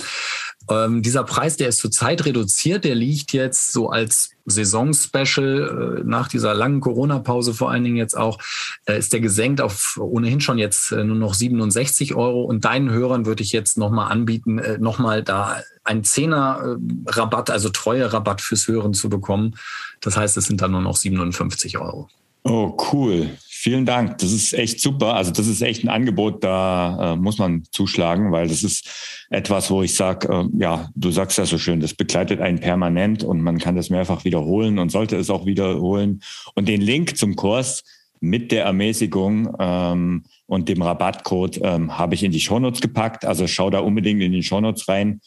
[0.70, 6.28] Ähm, dieser Preis, der ist zurzeit reduziert, der liegt jetzt so als Saisonspecial äh, nach
[6.28, 8.38] dieser langen Corona-Pause vor allen Dingen jetzt auch,
[8.86, 12.44] äh, ist der gesenkt auf ohnehin schon jetzt äh, nur noch 67 Euro.
[12.44, 17.68] Und deinen Hörern würde ich jetzt nochmal anbieten, äh, nochmal da einen Zehner äh, also
[17.70, 19.56] treue Rabatt fürs Hören zu bekommen.
[20.00, 22.08] Das heißt, es sind dann nur noch 57 Euro.
[22.44, 23.30] Oh, cool.
[23.62, 24.16] Vielen Dank.
[24.16, 25.16] Das ist echt super.
[25.16, 29.70] Also das ist echt ein Angebot, da äh, muss man zuschlagen, weil das ist etwas,
[29.70, 33.42] wo ich sage, äh, ja, du sagst ja so schön, das begleitet einen permanent und
[33.42, 36.22] man kann das mehrfach wiederholen und sollte es auch wiederholen.
[36.54, 37.84] Und den Link zum Kurs
[38.18, 43.26] mit der Ermäßigung ähm, und dem Rabattcode ähm, habe ich in die Shownotes gepackt.
[43.26, 45.20] Also schau da unbedingt in die Shownotes rein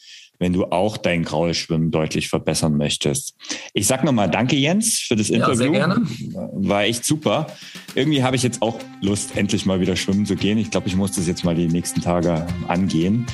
[0.43, 3.33] wenn du auch dein Graulschwimmen deutlich verbessern möchtest.
[3.73, 5.51] Ich sag nochmal Danke, Jens, für das Interview.
[5.51, 6.01] Ja, sehr gerne.
[6.51, 7.47] War echt super.
[7.95, 10.57] Irgendwie habe ich jetzt auch Lust, endlich mal wieder schwimmen zu gehen.
[10.57, 13.25] Ich glaube, ich muss das jetzt mal die nächsten Tage angehen.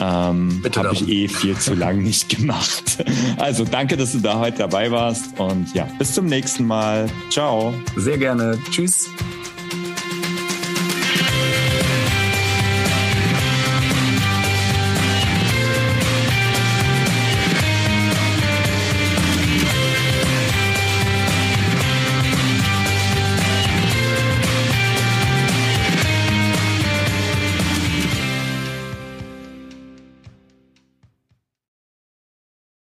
[0.00, 3.04] Ähm, Habe ich eh viel zu lang nicht gemacht.
[3.38, 7.08] Also danke, dass du da heute dabei warst und ja, bis zum nächsten Mal.
[7.30, 7.72] Ciao.
[7.96, 8.58] Sehr gerne.
[8.70, 9.08] Tschüss.